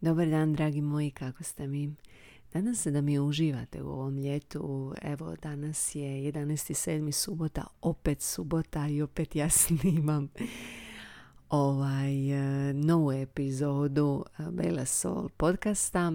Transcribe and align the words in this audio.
Dobar 0.00 0.28
dan, 0.28 0.52
dragi 0.52 0.80
moji, 0.80 1.10
kako 1.10 1.44
ste 1.44 1.66
mi? 1.66 1.94
Nadam 2.52 2.74
se 2.74 2.90
da 2.90 3.00
mi 3.00 3.18
uživate 3.18 3.82
u 3.82 3.88
ovom 3.88 4.18
ljetu. 4.18 4.94
Evo, 5.02 5.36
danas 5.42 5.94
je 5.94 6.32
11.7. 6.32 7.12
subota, 7.12 7.66
opet 7.82 8.20
subota 8.22 8.88
i 8.88 9.02
opet 9.02 9.36
ja 9.36 9.50
snimam 9.60 10.28
ovaj, 11.48 12.30
eh, 12.30 12.72
novu 12.72 13.12
epizodu 13.12 14.24
eh, 14.38 14.42
Bela 14.50 14.84
Soul 14.84 15.28
podcasta. 15.28 16.12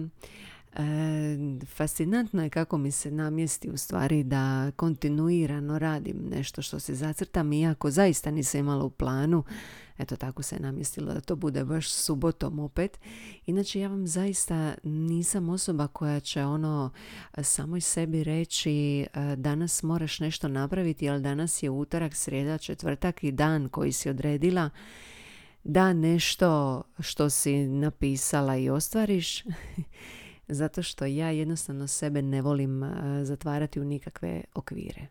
E, 0.76 1.38
fascinantno 1.66 2.42
je 2.42 2.50
kako 2.50 2.78
mi 2.78 2.90
se 2.90 3.10
namjesti 3.10 3.70
u 3.70 3.76
stvari 3.76 4.24
da 4.24 4.70
kontinuirano 4.76 5.78
radim 5.78 6.16
nešto 6.30 6.62
što 6.62 6.80
se 6.80 6.94
zacrtam 6.94 7.52
iako 7.52 7.90
zaista 7.90 8.30
nisam 8.30 8.60
imala 8.60 8.84
u 8.84 8.90
planu 8.90 9.44
Eto 9.98 10.16
tako 10.16 10.42
se 10.42 10.60
namjestilo 10.60 11.14
da 11.14 11.20
to 11.20 11.36
bude 11.36 11.64
baš 11.64 11.90
subotom 11.90 12.58
opet. 12.58 13.00
Inače 13.46 13.80
ja 13.80 13.88
vam 13.88 14.06
zaista 14.06 14.74
nisam 14.82 15.48
osoba 15.48 15.86
koja 15.86 16.20
će 16.20 16.44
ono 16.44 16.90
samoj 17.42 17.80
sebi 17.80 18.24
reći 18.24 19.00
e, 19.00 19.06
danas 19.36 19.82
moraš 19.82 20.20
nešto 20.20 20.48
napraviti, 20.48 21.08
ali 21.08 21.22
danas 21.22 21.62
je 21.62 21.70
utorak, 21.70 22.14
srijeda, 22.14 22.58
četvrtak 22.58 23.24
i 23.24 23.32
dan 23.32 23.68
koji 23.68 23.92
si 23.92 24.10
odredila 24.10 24.70
da 25.64 25.92
nešto 25.92 26.82
što 27.00 27.30
si 27.30 27.66
napisala 27.66 28.56
i 28.56 28.70
ostvariš 28.70 29.44
zato 30.48 30.82
što 30.82 31.04
ja 31.04 31.30
jednostavno 31.30 31.86
sebe 31.86 32.22
ne 32.22 32.42
volim 32.42 32.82
e, 32.82 33.24
zatvarati 33.24 33.80
u 33.80 33.84
nikakve 33.84 34.42
okvire. 34.54 35.06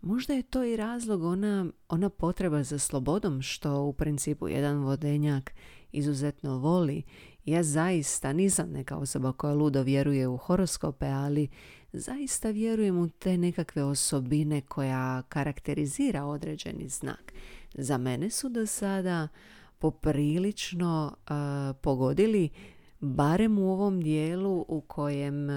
Možda 0.00 0.34
je 0.34 0.42
to 0.42 0.64
i 0.64 0.76
razlog 0.76 1.22
ona, 1.22 1.66
ona 1.88 2.08
potreba 2.08 2.62
za 2.62 2.78
slobodom 2.78 3.42
što 3.42 3.82
u 3.82 3.92
principu 3.92 4.48
jedan 4.48 4.78
vodenjak 4.78 5.52
izuzetno 5.92 6.58
voli. 6.58 7.02
Ja 7.44 7.62
zaista 7.62 8.32
nisam 8.32 8.70
neka 8.70 8.96
osoba 8.96 9.32
koja 9.32 9.54
ludo 9.54 9.82
vjeruje 9.82 10.28
u 10.28 10.36
horoskope, 10.36 11.06
ali 11.06 11.48
zaista 11.92 12.50
vjerujem 12.50 12.98
u 12.98 13.08
te 13.08 13.38
nekakve 13.38 13.84
osobine 13.84 14.60
koja 14.60 15.22
karakterizira 15.22 16.24
određeni 16.24 16.88
znak. 16.88 17.32
Za 17.74 17.98
mene 17.98 18.30
su 18.30 18.48
do 18.48 18.66
sada 18.66 19.28
poprilično 19.78 21.16
uh, 21.16 21.76
pogodili 21.80 22.48
barem 23.00 23.58
u 23.58 23.72
ovom 23.72 24.00
dijelu 24.00 24.64
u 24.68 24.80
kojem 24.80 25.48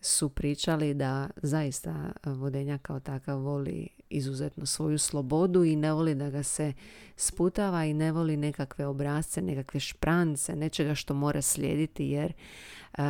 su 0.00 0.28
pričali 0.28 0.94
da 0.94 1.30
zaista 1.42 2.12
vodenja 2.24 2.78
kao 2.78 3.00
takav 3.00 3.38
voli 3.38 3.88
izuzetno 4.10 4.66
svoju 4.66 4.98
slobodu 4.98 5.64
i 5.64 5.76
ne 5.76 5.92
voli 5.92 6.14
da 6.14 6.30
ga 6.30 6.42
se 6.42 6.72
sputava 7.16 7.84
i 7.84 7.94
ne 7.94 8.12
voli 8.12 8.36
nekakve 8.36 8.86
obrazce, 8.86 9.42
nekakve 9.42 9.80
šprance, 9.80 10.56
nečega 10.56 10.94
što 10.94 11.14
mora 11.14 11.42
slijediti 11.42 12.06
jer 12.06 12.32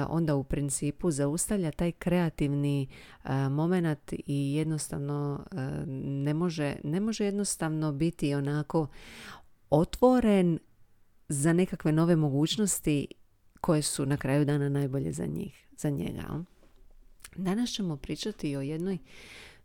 onda 0.09 0.35
u 0.35 0.45
principu 0.45 1.11
zaustavlja 1.11 1.71
taj 1.71 1.93
kreativni 1.93 2.89
moment 3.51 4.13
i 4.13 4.55
jednostavno 4.55 5.47
ne 5.97 6.35
može, 6.35 6.77
ne 6.85 7.01
može 7.01 7.25
jednostavno 7.25 7.93
biti 7.93 8.35
onako 8.35 8.87
otvoren 9.71 10.59
za 11.29 11.53
nekakve 11.53 11.93
nove 11.93 12.17
mogućnosti 12.17 13.07
koje 13.61 13.83
su 13.83 14.07
na 14.07 14.17
kraju 14.17 14.45
dana 14.45 14.69
najbolje 14.69 15.13
za 15.13 15.27
njih, 15.27 15.67
za 15.77 15.91
njega. 15.91 16.45
Danas 17.36 17.70
ćemo 17.70 17.97
pričati 17.97 18.56
o 18.56 18.61
jednoj 18.61 18.98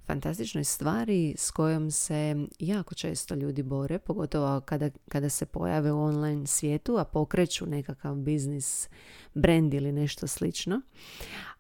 fantastičnoj 0.06 0.64
stvari 0.64 1.36
s 1.38 1.52
kojom 1.52 1.92
se 1.92 2.36
jako 2.60 2.96
često 2.96 3.36
ljudi 3.36 3.64
bore, 3.64 4.00
pogotovo 4.00 4.62
kada, 4.62 4.90
kada 5.10 5.30
se 5.30 5.46
pojave 5.46 5.92
u 5.92 6.02
online 6.02 6.48
svijetu, 6.48 6.98
a 6.98 7.06
pokreću 7.06 7.66
nekakav 7.66 8.16
biznis, 8.16 8.90
brand 9.34 9.74
ili 9.74 9.92
nešto 9.92 10.28
slično. 10.28 10.82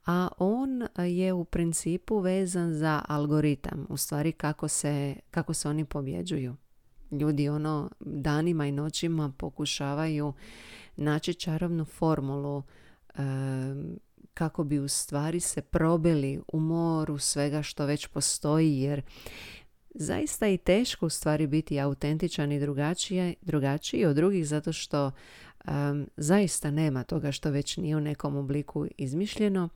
A 0.06 0.28
on 0.38 0.88
je 0.97 1.34
u 1.34 1.46
principu 1.46 2.19
vezan 2.19 2.74
za 2.74 3.01
algoritam, 3.07 3.85
u 3.90 3.97
stvari 3.97 4.31
kako 4.31 4.68
se, 4.68 5.16
kako 5.31 5.53
se 5.53 5.69
oni 5.69 5.85
pobjeđuju. 5.85 6.56
Ljudi 7.12 7.50
ono 7.50 7.90
danima 8.00 8.68
i 8.68 8.72
noćima 8.72 9.34
pokušavaju 9.38 10.34
naći 10.97 11.34
čarovnu 11.34 11.85
formulu 11.85 12.63
kako 14.35 14.63
bi 14.63 14.79
u 14.79 14.88
stvari 14.88 15.40
se 15.40 15.62
probili 15.62 16.40
u 16.47 16.59
moru 16.59 17.18
svega 17.18 17.63
što 17.63 17.85
već 17.85 18.07
postoji 18.07 18.79
jer 18.79 19.01
zaista 19.96 20.47
i 20.47 20.57
teško 20.57 21.06
u 21.06 21.09
stvari 21.09 21.47
biti 21.47 21.79
autentičan 21.79 22.51
i 22.51 22.59
drugačiji, 22.59 23.35
drugačiji 23.41 24.06
od 24.06 24.16
drugih 24.16 24.47
zato 24.47 24.74
što 24.74 25.12
zaista 26.18 26.72
nema 26.72 27.03
toga 27.03 27.31
što 27.31 27.51
već 27.51 27.78
nije 27.78 27.95
u 27.95 28.00
nekom 28.00 28.35
obliku 28.35 28.88
izmišljeno. 28.97 29.69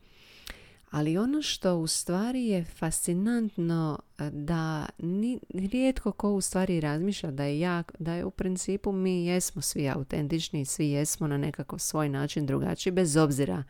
Ali 0.90 1.18
ono 1.18 1.42
što 1.42 1.76
u 1.76 1.86
stvari 1.86 2.46
je 2.46 2.64
fascinantno 2.64 3.98
da 4.32 4.86
ni, 4.98 5.40
rijetko 5.54 6.12
ko 6.12 6.32
u 6.32 6.40
stvari 6.40 6.80
razmišlja 6.80 7.30
da 7.30 7.44
je 7.44 7.60
jak, 7.60 7.92
da 7.98 8.14
je 8.14 8.24
u 8.24 8.30
principu 8.30 8.92
mi 8.92 9.24
jesmo 9.26 9.62
svi 9.62 9.88
autentični, 9.88 10.64
svi 10.64 10.90
jesmo 10.90 11.26
na 11.26 11.36
nekakav 11.36 11.78
svoj 11.78 12.08
način 12.08 12.46
drugačiji 12.46 12.92
bez 12.92 13.16
obzira 13.16 13.64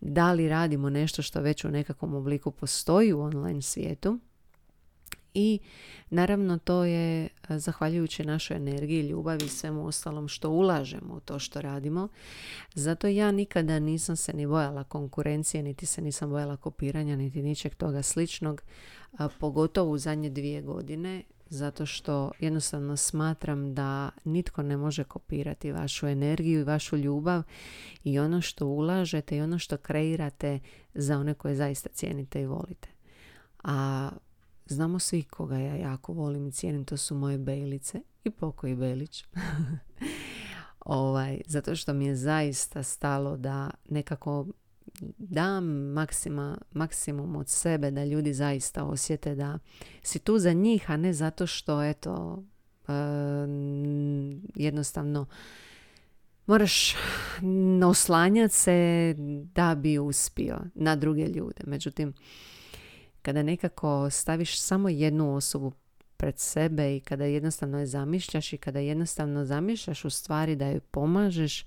da 0.00 0.32
li 0.32 0.48
radimo 0.48 0.90
nešto 0.90 1.22
što 1.22 1.40
već 1.40 1.64
u 1.64 1.70
nekakvom 1.70 2.14
obliku 2.14 2.50
postoji 2.50 3.12
u 3.12 3.20
online 3.20 3.62
svijetu 3.62 4.18
i 5.34 5.58
naravno 6.10 6.58
to 6.58 6.84
je 6.84 7.28
zahvaljujući 7.48 8.24
našoj 8.24 8.56
energiji, 8.56 9.08
ljubavi 9.08 9.44
i 9.44 9.48
svemu 9.48 9.86
ostalom 9.86 10.28
što 10.28 10.50
ulažemo 10.50 11.14
u 11.14 11.20
to 11.20 11.38
što 11.38 11.60
radimo. 11.60 12.08
Zato 12.74 13.06
ja 13.06 13.30
nikada 13.32 13.78
nisam 13.78 14.16
se 14.16 14.32
ni 14.32 14.46
bojala 14.46 14.84
konkurencije, 14.84 15.62
niti 15.62 15.86
se 15.86 16.02
nisam 16.02 16.30
bojala 16.30 16.56
kopiranja, 16.56 17.16
niti 17.16 17.42
ničeg 17.42 17.74
toga 17.74 18.02
sličnog, 18.02 18.62
pogotovo 19.38 19.90
u 19.90 19.98
zadnje 19.98 20.30
dvije 20.30 20.62
godine 20.62 21.22
zato 21.50 21.86
što 21.86 22.30
jednostavno 22.38 22.96
smatram 22.96 23.74
da 23.74 24.10
nitko 24.24 24.62
ne 24.62 24.76
može 24.76 25.04
kopirati 25.04 25.72
vašu 25.72 26.06
energiju 26.06 26.60
i 26.60 26.64
vašu 26.64 26.96
ljubav 26.96 27.42
i 28.04 28.18
ono 28.18 28.40
što 28.40 28.66
ulažete 28.66 29.36
i 29.36 29.40
ono 29.40 29.58
što 29.58 29.76
kreirate 29.76 30.58
za 30.94 31.18
one 31.18 31.34
koje 31.34 31.54
zaista 31.54 31.88
cijenite 31.88 32.42
i 32.42 32.46
volite. 32.46 32.88
A 33.64 34.10
znamo 34.66 34.98
svi 34.98 35.22
koga 35.22 35.58
ja 35.58 35.74
jako 35.74 36.12
volim 36.12 36.46
i 36.46 36.52
cijenim, 36.52 36.84
to 36.84 36.96
su 36.96 37.14
moje 37.14 37.38
Bejlice 37.38 38.00
i 38.24 38.30
pokoji 38.30 38.74
Belić. 38.74 39.24
ovaj, 40.80 41.40
zato 41.46 41.76
što 41.76 41.92
mi 41.92 42.06
je 42.06 42.16
zaista 42.16 42.82
stalo 42.82 43.36
da 43.36 43.70
nekako 43.88 44.46
dam 45.18 45.64
maksima, 45.92 46.58
maksimum 46.72 47.36
od 47.36 47.48
sebe 47.48 47.90
da 47.90 48.04
ljudi 48.04 48.34
zaista 48.34 48.84
osjete 48.84 49.34
da 49.34 49.58
si 50.02 50.18
tu 50.18 50.38
za 50.38 50.52
njih, 50.52 50.90
a 50.90 50.96
ne 50.96 51.12
zato 51.12 51.46
što 51.46 51.82
eto 51.82 52.44
jednostavno 54.54 55.26
moraš 56.46 56.96
oslanjati 57.86 58.54
se 58.54 59.14
da 59.54 59.74
bi 59.74 59.98
uspio 59.98 60.58
na 60.74 60.96
druge 60.96 61.26
ljude. 61.26 61.62
Međutim, 61.66 62.12
kada 63.22 63.42
nekako 63.42 64.10
staviš 64.10 64.60
samo 64.60 64.88
jednu 64.88 65.34
osobu 65.34 65.72
pred 66.16 66.38
sebe 66.38 66.96
i 66.96 67.00
kada 67.00 67.24
jednostavno 67.24 67.78
je 67.78 67.86
zamišljaš 67.86 68.52
i 68.52 68.58
kada 68.58 68.78
jednostavno 68.78 69.44
zamišljaš 69.44 70.04
u 70.04 70.10
stvari 70.10 70.56
da 70.56 70.66
joj 70.66 70.80
pomažeš, 70.80 71.64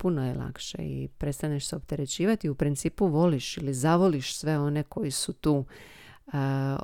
puno 0.00 0.26
je 0.26 0.34
lakše 0.34 0.78
i 0.78 1.08
prestaneš 1.18 1.66
se 1.66 1.76
opterećivati. 1.76 2.48
U 2.48 2.54
principu 2.54 3.06
voliš 3.06 3.56
ili 3.56 3.74
zavoliš 3.74 4.36
sve 4.36 4.58
one 4.58 4.82
koji 4.82 5.10
su 5.10 5.32
tu 5.32 5.64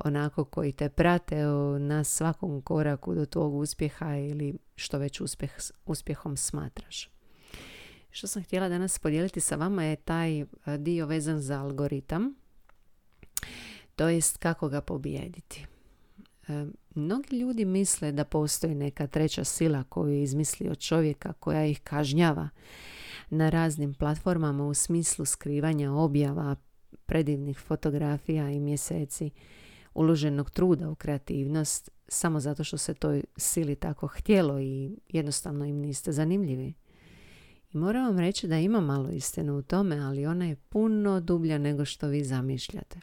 onako 0.05 0.45
koji 0.45 0.71
te 0.71 0.89
prate 0.89 1.43
na 1.79 2.03
svakom 2.03 2.61
koraku 2.61 3.15
do 3.15 3.25
tvog 3.25 3.55
uspjeha 3.55 4.15
ili 4.15 4.57
što 4.75 4.97
već 4.97 5.21
uspjeh, 5.21 5.51
uspjehom 5.85 6.37
smatraš. 6.37 7.09
Što 8.09 8.27
sam 8.27 8.43
htjela 8.43 8.69
danas 8.69 8.99
podijeliti 8.99 9.39
sa 9.39 9.55
vama 9.55 9.83
je 9.83 9.95
taj 9.95 10.45
dio 10.77 11.05
vezan 11.05 11.39
za 11.39 11.59
algoritam, 11.59 12.35
to 13.95 14.07
jest 14.07 14.37
kako 14.37 14.69
ga 14.69 14.81
pobijediti. 14.81 15.65
E, 16.47 16.65
mnogi 16.95 17.37
ljudi 17.37 17.65
misle 17.65 18.11
da 18.11 18.25
postoji 18.25 18.75
neka 18.75 19.07
treća 19.07 19.43
sila 19.43 19.83
koju 19.83 20.13
je 20.13 20.23
izmislio 20.23 20.75
čovjeka 20.75 21.33
koja 21.33 21.65
ih 21.65 21.81
kažnjava 21.81 22.49
na 23.29 23.49
raznim 23.49 23.93
platformama 23.93 24.67
u 24.67 24.73
smislu 24.73 25.25
skrivanja 25.25 25.91
objava, 25.91 26.55
predivnih 27.05 27.59
fotografija 27.59 28.49
i 28.49 28.59
mjeseci 28.59 29.29
uloženog 29.93 30.49
truda 30.49 30.89
u 30.89 30.95
kreativnost 30.95 31.89
samo 32.07 32.39
zato 32.39 32.63
što 32.63 32.77
se 32.77 32.93
toj 32.93 33.23
sili 33.37 33.75
tako 33.75 34.07
htjelo 34.07 34.59
i 34.59 34.97
jednostavno 35.09 35.65
im 35.65 35.77
niste 35.77 36.11
zanimljivi. 36.11 36.73
I 37.73 37.77
moram 37.77 38.05
vam 38.05 38.19
reći 38.19 38.47
da 38.47 38.57
ima 38.57 38.81
malo 38.81 39.09
istine 39.09 39.51
u 39.51 39.61
tome, 39.61 39.99
ali 39.99 40.25
ona 40.25 40.45
je 40.45 40.55
puno 40.55 41.19
dublja 41.19 41.57
nego 41.57 41.85
što 41.85 42.07
vi 42.07 42.23
zamišljate. 42.23 42.99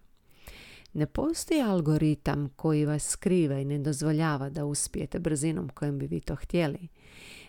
Ne 0.93 1.07
postoji 1.07 1.61
algoritam 1.61 2.49
koji 2.57 2.85
vas 2.85 3.09
skriva 3.09 3.59
i 3.59 3.65
ne 3.65 3.79
dozvoljava 3.79 4.51
da 4.51 4.65
uspijete 4.65 5.19
brzinom 5.19 5.69
kojom 5.69 5.99
bi 5.99 6.07
vi 6.07 6.21
to 6.21 6.35
htjeli. 6.35 6.89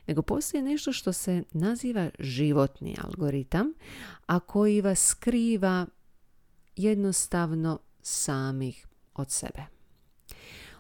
Nego 0.08 0.22
postoji 0.22 0.64
nešto 0.64 0.94
što 0.94 1.14
se 1.14 1.44
naziva 1.52 2.10
životni 2.20 2.96
algoritam, 3.04 3.74
a 4.26 4.40
koji 4.40 4.82
vas 4.82 5.08
skriva 5.08 5.86
jednostavno 6.76 7.80
samih 8.02 8.88
od 9.16 9.32
sebe. 9.32 9.66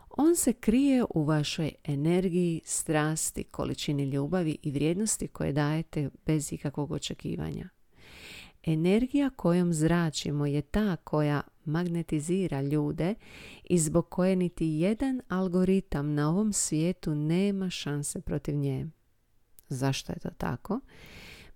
On 0.10 0.36
se 0.36 0.54
krije 0.54 1.04
u 1.16 1.24
vašoj 1.24 1.72
energiji, 1.84 2.62
strasti, 2.66 3.44
količini 3.44 4.04
ljubavi 4.04 4.58
i 4.64 4.72
vrijednosti 4.72 5.28
koje 5.28 5.54
dajete 5.54 6.10
bez 6.26 6.54
ikakvog 6.54 6.92
očekivanja. 6.92 7.70
Energija 8.64 9.30
kojom 9.30 9.74
zračimo 9.74 10.46
je 10.46 10.62
ta 10.62 10.96
koja 10.96 11.42
magnetizira 11.66 12.62
ljude 12.62 13.16
i 13.64 13.80
zbog 13.80 14.10
koje 14.10 14.36
niti 14.36 14.66
jedan 14.66 15.22
algoritam 15.28 16.14
na 16.14 16.30
ovom 16.30 16.54
svijetu 16.54 17.16
nema 17.16 17.70
šanse 17.70 18.22
protiv 18.22 18.56
nje. 18.56 18.88
Zašto 19.70 20.12
je 20.12 20.20
to 20.20 20.30
tako? 20.38 20.80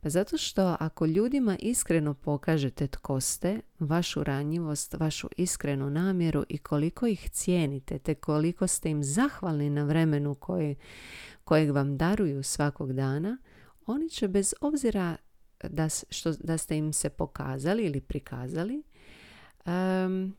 Pa 0.01 0.09
zato 0.09 0.37
što 0.37 0.75
ako 0.79 1.05
ljudima 1.05 1.57
iskreno 1.59 2.13
pokažete 2.13 2.87
tko 2.87 3.19
ste, 3.19 3.61
vašu 3.79 4.23
ranjivost, 4.23 4.93
vašu 4.93 5.29
iskrenu 5.37 5.89
namjeru 5.89 6.45
i 6.49 6.57
koliko 6.57 7.07
ih 7.07 7.29
cijenite, 7.29 7.99
te 7.99 8.15
koliko 8.15 8.67
ste 8.67 8.89
im 8.89 9.03
zahvalni 9.03 9.69
na 9.69 9.83
vremenu 9.83 10.35
koje, 10.35 10.75
kojeg 11.43 11.71
vam 11.71 11.97
daruju 11.97 12.43
svakog 12.43 12.93
dana, 12.93 13.37
oni 13.85 14.09
će 14.09 14.27
bez 14.27 14.53
obzira 14.61 15.15
da, 15.63 15.89
što, 15.89 16.31
da 16.31 16.57
ste 16.57 16.77
im 16.77 16.93
se 16.93 17.09
pokazali 17.09 17.83
ili 17.85 18.01
prikazali, 18.01 18.83
um, 19.65 20.35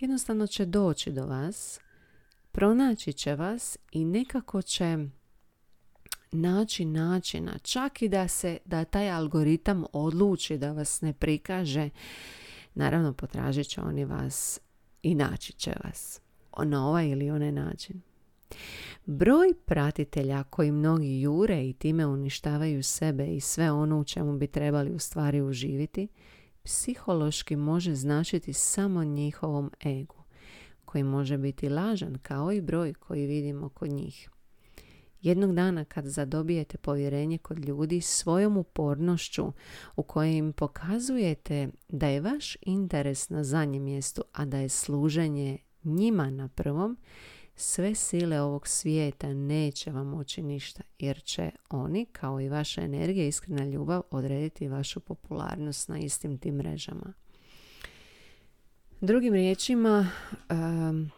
jednostavno 0.00 0.46
će 0.46 0.66
doći 0.66 1.12
do 1.12 1.26
vas, 1.26 1.80
pronaći 2.52 3.12
će 3.12 3.34
vas 3.34 3.78
i 3.92 4.04
nekako 4.04 4.62
će 4.62 4.98
naći 6.32 6.84
načina, 6.84 7.58
čak 7.58 8.02
i 8.02 8.08
da 8.08 8.28
se 8.28 8.58
da 8.64 8.84
taj 8.84 9.10
algoritam 9.10 9.84
odluči 9.92 10.58
da 10.58 10.72
vas 10.72 11.00
ne 11.00 11.12
prikaže, 11.12 11.90
naravno 12.74 13.12
potražit 13.12 13.66
će 13.66 13.80
oni 13.80 14.04
vas 14.04 14.60
i 15.02 15.14
naći 15.14 15.52
će 15.52 15.72
vas 15.84 16.20
na 16.64 16.88
ovaj 16.88 17.08
ili 17.08 17.30
onaj 17.30 17.52
način. 17.52 18.00
Broj 19.06 19.54
pratitelja 19.64 20.42
koji 20.42 20.72
mnogi 20.72 21.20
jure 21.20 21.68
i 21.68 21.72
time 21.72 22.06
uništavaju 22.06 22.82
sebe 22.82 23.26
i 23.26 23.40
sve 23.40 23.72
ono 23.72 24.00
u 24.00 24.04
čemu 24.04 24.38
bi 24.38 24.46
trebali 24.46 24.92
u 24.92 24.98
stvari 24.98 25.42
uživiti, 25.42 26.08
psihološki 26.62 27.56
može 27.56 27.94
značiti 27.94 28.52
samo 28.52 29.04
njihovom 29.04 29.70
egu, 29.84 30.24
koji 30.84 31.04
može 31.04 31.38
biti 31.38 31.68
lažan 31.68 32.18
kao 32.22 32.52
i 32.52 32.60
broj 32.60 32.94
koji 32.94 33.26
vidimo 33.26 33.68
kod 33.68 33.90
njih. 33.90 34.30
Jednog 35.22 35.54
dana 35.54 35.84
kad 35.84 36.06
zadobijete 36.06 36.78
povjerenje 36.78 37.38
kod 37.38 37.58
ljudi 37.58 38.00
svojom 38.00 38.56
upornošću 38.56 39.52
u 39.96 40.02
kojoj 40.02 40.36
im 40.36 40.52
pokazujete 40.52 41.68
da 41.88 42.06
je 42.06 42.20
vaš 42.20 42.56
interes 42.60 43.28
na 43.28 43.44
zadnjem 43.44 43.82
mjestu, 43.82 44.22
a 44.32 44.44
da 44.44 44.58
je 44.58 44.68
služenje 44.68 45.58
njima 45.84 46.30
na 46.30 46.48
prvom, 46.48 46.96
sve 47.56 47.94
sile 47.94 48.40
ovog 48.40 48.66
svijeta 48.66 49.34
neće 49.34 49.90
vam 49.90 50.06
moći 50.06 50.42
ništa, 50.42 50.82
jer 50.98 51.22
će 51.22 51.50
oni, 51.70 52.06
kao 52.06 52.40
i 52.40 52.48
vaša 52.48 52.82
energija 52.82 53.26
iskrena 53.26 53.64
ljubav, 53.64 54.02
odrediti 54.10 54.68
vašu 54.68 55.00
popularnost 55.00 55.88
na 55.88 55.98
istim 55.98 56.38
tim 56.38 56.54
mrežama. 56.54 57.12
Drugim 59.00 59.34
riječima, 59.34 60.10
um, 60.50 61.10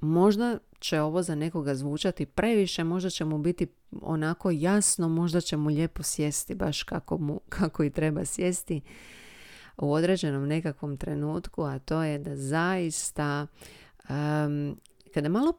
možda 0.00 0.58
će 0.80 1.00
ovo 1.00 1.22
za 1.22 1.34
nekoga 1.34 1.74
zvučati 1.74 2.26
previše, 2.26 2.84
možda 2.84 3.10
će 3.10 3.24
mu 3.24 3.38
biti 3.38 3.66
onako 4.02 4.50
jasno, 4.50 5.08
možda 5.08 5.40
će 5.40 5.56
mu 5.56 5.68
lijepo 5.68 6.02
sjesti 6.02 6.54
baš 6.54 6.82
kako, 6.82 7.18
mu, 7.18 7.40
kako 7.58 7.84
i 7.84 7.90
treba 7.90 8.24
sjesti 8.24 8.80
u 9.76 9.92
određenom 9.92 10.48
nekakvom 10.48 10.96
trenutku, 10.96 11.62
a 11.62 11.78
to 11.78 12.02
je 12.02 12.18
da 12.18 12.36
zaista 12.36 13.46
um, 14.08 14.76
kada 15.14 15.28
malo 15.28 15.52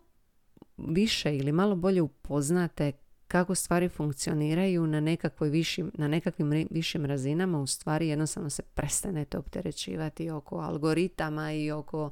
više 0.78 1.38
ili 1.38 1.52
malo 1.52 1.76
bolje 1.76 2.02
upoznate 2.02 2.92
kako 3.28 3.56
stvari 3.56 3.90
funkcioniraju 3.90 4.88
na, 4.88 5.00
nekakvoj 5.00 5.50
višim, 5.50 5.92
na 5.94 6.08
nekakvim 6.08 6.68
višim 6.70 7.06
razinama, 7.06 7.60
u 7.60 7.68
stvari 7.68 8.08
jednostavno 8.08 8.50
se 8.50 8.64
prestanete 8.64 9.38
opterećivati 9.38 10.30
oko 10.30 10.58
algoritama 10.58 11.52
i 11.52 11.72
oko 11.72 12.12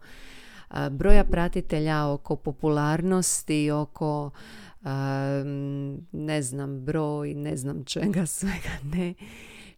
broja 0.92 1.24
pratitelja, 1.24 2.07
oko 2.07 2.36
popularnosti, 2.36 3.71
oko 3.71 4.31
ne 6.12 6.42
znam 6.42 6.86
broj, 6.86 7.33
ne 7.33 7.57
znam 7.57 7.86
čega 7.86 8.25
svega 8.38 8.77
ne 8.83 9.13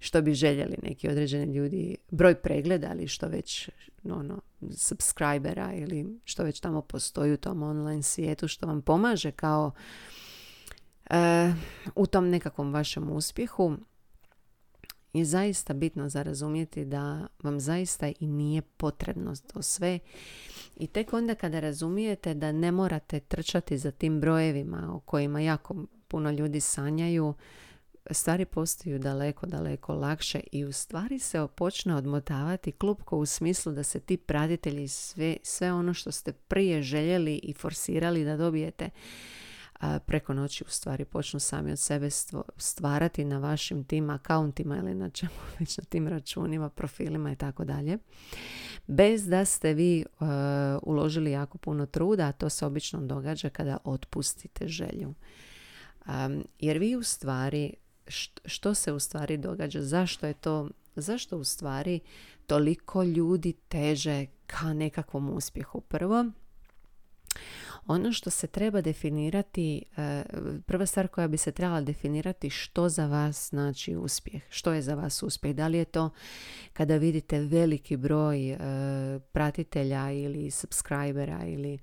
što 0.02 0.22
bi 0.22 0.34
željeli 0.34 0.78
neki 0.84 1.10
određeni 1.10 1.54
ljudi, 1.54 1.98
broj 2.12 2.36
pregleda 2.36 2.88
ali 2.92 3.08
što 3.08 3.28
već 3.28 3.70
ono, 4.04 4.42
subscribera 4.72 5.74
ili 5.74 6.20
što 6.26 6.44
već 6.44 6.60
tamo 6.60 6.82
postoji 6.82 7.34
u 7.34 7.38
tom 7.38 7.64
online 7.64 8.04
svijetu 8.04 8.48
što 8.48 8.68
vam 8.68 8.82
pomaže 8.82 9.32
kao 9.32 9.72
e, 11.10 11.54
u 11.96 12.06
tom 12.06 12.30
nekakvom 12.30 12.74
vašem 12.74 13.12
uspjehu 13.12 13.78
je 15.14 15.26
zaista 15.26 15.74
bitno 15.74 16.10
za 16.10 16.24
razumjeti 16.24 16.86
da 16.86 17.28
vam 17.44 17.60
zaista 17.60 18.12
i 18.20 18.28
nije 18.28 18.62
potrebno 18.62 19.34
to 19.54 19.62
sve. 19.62 20.00
I 20.78 20.88
tek 20.88 21.14
onda 21.14 21.36
kada 21.36 21.60
razumijete 21.60 22.34
da 22.34 22.52
ne 22.52 22.72
morate 22.72 23.20
trčati 23.20 23.78
za 23.78 23.92
tim 23.92 24.22
brojevima 24.22 24.96
o 24.96 25.00
kojima 25.00 25.42
jako 25.42 25.86
puno 26.08 26.32
ljudi 26.32 26.60
sanjaju 26.60 27.34
stvari 28.12 28.46
postaju 28.46 29.00
daleko, 29.00 29.46
daleko 29.46 29.94
lakše 29.94 30.40
i 30.52 30.66
u 30.66 30.72
stvari 30.72 31.20
se 31.20 31.48
počne 31.56 31.96
odmotavati 31.96 32.72
klupko 32.72 33.18
u 33.18 33.26
smislu 33.26 33.72
da 33.72 33.84
se 33.84 34.00
ti 34.00 34.18
pratitelji 34.18 34.88
sve, 34.88 35.38
sve 35.44 35.74
ono 35.74 35.94
što 35.94 36.12
ste 36.12 36.32
prije 36.32 36.82
željeli 36.82 37.36
i 37.44 37.54
forsirali 37.54 38.26
da 38.26 38.38
dobijete 38.38 38.90
preko 40.06 40.34
noći 40.34 40.64
u 40.68 40.70
stvari 40.70 41.06
počnu 41.06 41.40
sami 41.40 41.72
od 41.72 41.80
sebe 41.80 42.10
stvarati 42.58 43.26
na 43.26 43.38
vašim 43.38 43.84
tim 43.84 44.10
akauntima 44.10 44.78
ili 44.78 44.96
na 44.96 45.10
čemu 45.10 45.32
već 45.60 45.78
na 45.78 45.84
tim 45.84 46.08
računima, 46.08 46.70
profilima 46.70 47.32
i 47.32 47.36
tako 47.36 47.66
dalje. 47.66 47.98
Bez 48.88 49.28
da 49.28 49.46
ste 49.46 49.74
vi 49.74 50.06
uh, 50.20 50.28
uložili 50.84 51.32
jako 51.32 51.58
puno 51.58 51.86
truda, 51.86 52.28
a 52.28 52.32
to 52.32 52.50
se 52.50 52.66
obično 52.66 53.02
događa 53.02 53.50
kada 53.50 53.78
otpustite 53.84 54.68
želju. 54.68 55.14
Um, 56.08 56.44
jer 56.60 56.78
vi 56.78 56.96
u 56.96 57.04
stvari 57.04 57.74
što 58.46 58.74
se 58.74 58.92
u 58.92 59.00
stvari 59.00 59.38
događa, 59.38 59.82
zašto 59.82 60.28
je 60.28 60.34
to, 60.34 60.70
zašto 60.96 61.38
u 61.38 61.44
stvari 61.44 62.00
toliko 62.48 63.04
ljudi 63.04 63.54
teže 63.54 64.26
ka 64.46 64.74
nekakvom 64.74 65.30
uspjehu. 65.30 65.82
Prvo, 65.82 66.26
ono 67.88 68.12
što 68.12 68.30
se 68.30 68.48
treba 68.48 68.82
definirati, 68.82 69.84
e, 69.98 70.24
prva 70.66 70.86
stvar 70.86 71.08
koja 71.08 71.28
bi 71.28 71.38
se 71.38 71.52
trebala 71.52 71.82
definirati 71.82 72.50
što 72.50 72.90
za 72.90 73.06
vas 73.06 73.50
znači 73.50 73.96
uspjeh, 73.96 74.44
što 74.50 74.74
je 74.74 74.82
za 74.82 74.96
vas 74.96 75.24
uspjeh. 75.24 75.56
Da 75.56 75.68
li 75.68 75.78
je 75.78 75.86
to 75.86 76.10
kada 76.74 76.98
vidite 76.98 77.40
veliki 77.40 77.98
broj 77.98 78.50
e, 78.50 78.58
pratitelja 79.20 80.12
ili 80.12 80.52
subscribera 80.52 81.46
ili 81.46 81.80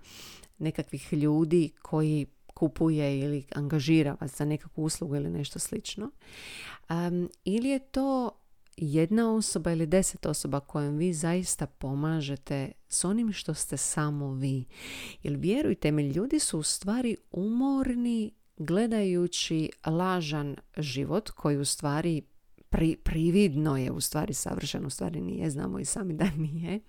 nekakvih 0.58 1.12
ljudi 1.12 1.70
koji 1.82 2.26
kupuje 2.54 3.20
ili 3.20 3.44
angažira 3.54 4.16
vas 4.20 4.36
za 4.36 4.44
nekakvu 4.44 4.84
uslugu 4.84 5.16
ili 5.16 5.30
nešto 5.30 5.58
slično. 5.58 6.10
Um, 6.90 7.30
ili 7.44 7.68
je 7.68 7.78
to 7.78 8.37
jedna 8.80 9.34
osoba 9.34 9.72
ili 9.72 9.86
deset 9.86 10.26
osoba 10.26 10.60
kojom 10.60 10.96
vi 10.96 11.12
zaista 11.12 11.66
pomažete 11.66 12.72
s 12.88 13.04
onim 13.04 13.32
što 13.32 13.54
ste 13.54 13.76
samo 13.76 14.32
vi. 14.32 14.64
Jer 15.22 15.36
vjerujte 15.36 15.90
mi, 15.92 16.08
ljudi 16.08 16.38
su 16.38 16.58
u 16.58 16.62
stvari 16.62 17.16
umorni 17.30 18.34
gledajući 18.56 19.70
lažan 19.86 20.56
život 20.76 21.30
koji 21.30 21.58
u 21.58 21.64
stvari 21.64 22.22
pri, 22.70 22.96
prividno 22.96 23.76
je 23.76 23.90
u 23.90 24.00
stvari 24.00 24.34
savršen, 24.34 24.86
u 24.86 24.90
stvari 24.90 25.20
nije, 25.20 25.50
znamo 25.50 25.78
i 25.78 25.84
sami 25.84 26.14
da 26.14 26.30
nije. 26.36 26.80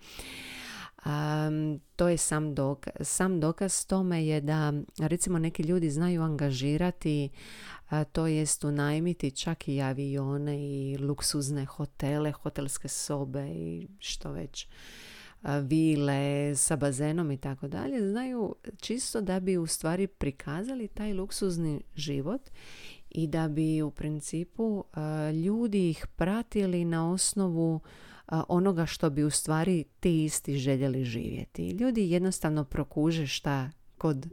Um, 1.06 1.80
to 1.96 2.08
je 2.08 2.18
sam 2.18 2.56
dokaz. 2.56 2.94
Sam 3.08 3.40
dokaz 3.40 3.86
tome 3.86 4.26
je 4.26 4.42
da 4.42 4.74
recimo 5.00 5.40
neki 5.40 5.64
ljudi 5.64 5.90
znaju 5.90 6.22
angažirati 6.22 7.30
to 8.12 8.28
jest 8.28 8.64
unajmiti 8.64 9.32
čak 9.32 9.68
i 9.68 9.82
avione 9.82 10.58
i 10.60 10.98
luksuzne 10.98 11.66
hotele, 11.66 12.32
hotelske 12.32 12.88
sobe 12.88 13.48
i 13.50 13.88
što 14.00 14.32
već 14.32 14.68
vile 15.64 16.56
sa 16.56 16.76
bazenom 16.76 17.32
i 17.32 17.38
tako 17.38 17.68
dalje, 17.68 18.10
znaju 18.12 18.56
čisto 18.82 19.22
da 19.22 19.40
bi 19.40 19.58
u 19.58 19.68
stvari 19.68 20.08
prikazali 20.08 20.88
taj 20.88 21.14
luksuzni 21.14 21.82
život 21.96 22.42
i 23.10 23.28
da 23.28 23.48
bi 23.48 23.82
u 23.82 23.92
principu 23.92 24.84
ljudi 25.46 25.90
ih 25.90 26.08
pratili 26.16 26.86
na 26.86 27.12
osnovu 27.12 27.80
onoga 28.48 28.86
što 28.86 29.10
bi 29.10 29.24
u 29.24 29.30
stvari 29.30 29.84
ti 30.00 30.24
isti 30.24 30.58
željeli 30.58 31.04
živjeti. 31.04 31.70
Ljudi 31.70 32.12
jednostavno 32.12 32.64
prokuže 32.64 33.28
šta 33.28 33.72
kod 33.98 34.28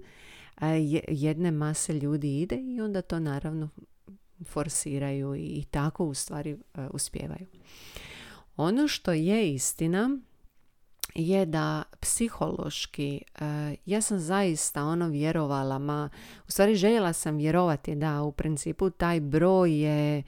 jedne 1.08 1.50
mase 1.50 1.92
ljudi 1.92 2.40
ide 2.40 2.56
i 2.56 2.80
onda 2.80 3.02
to 3.02 3.18
naravno 3.18 3.68
forsiraju 4.44 5.34
i 5.34 5.64
tako 5.70 6.04
u 6.04 6.14
stvari 6.14 6.56
uspijevaju. 6.90 7.46
Ono 8.56 8.88
što 8.88 9.12
je 9.12 9.54
istina 9.54 10.18
je 11.14 11.46
da 11.46 11.82
psihološki 12.00 13.22
ja 13.86 14.00
sam 14.00 14.18
zaista 14.18 14.84
ono 14.84 15.08
vjerovala 15.08 15.78
ma 15.78 16.08
u 16.48 16.50
stvari 16.50 16.74
željela 16.74 17.12
sam 17.12 17.36
vjerovati 17.36 17.94
da 17.94 18.22
u 18.22 18.32
principu 18.32 18.90
taj 18.90 19.20
broj 19.20 19.82
je 19.82 20.22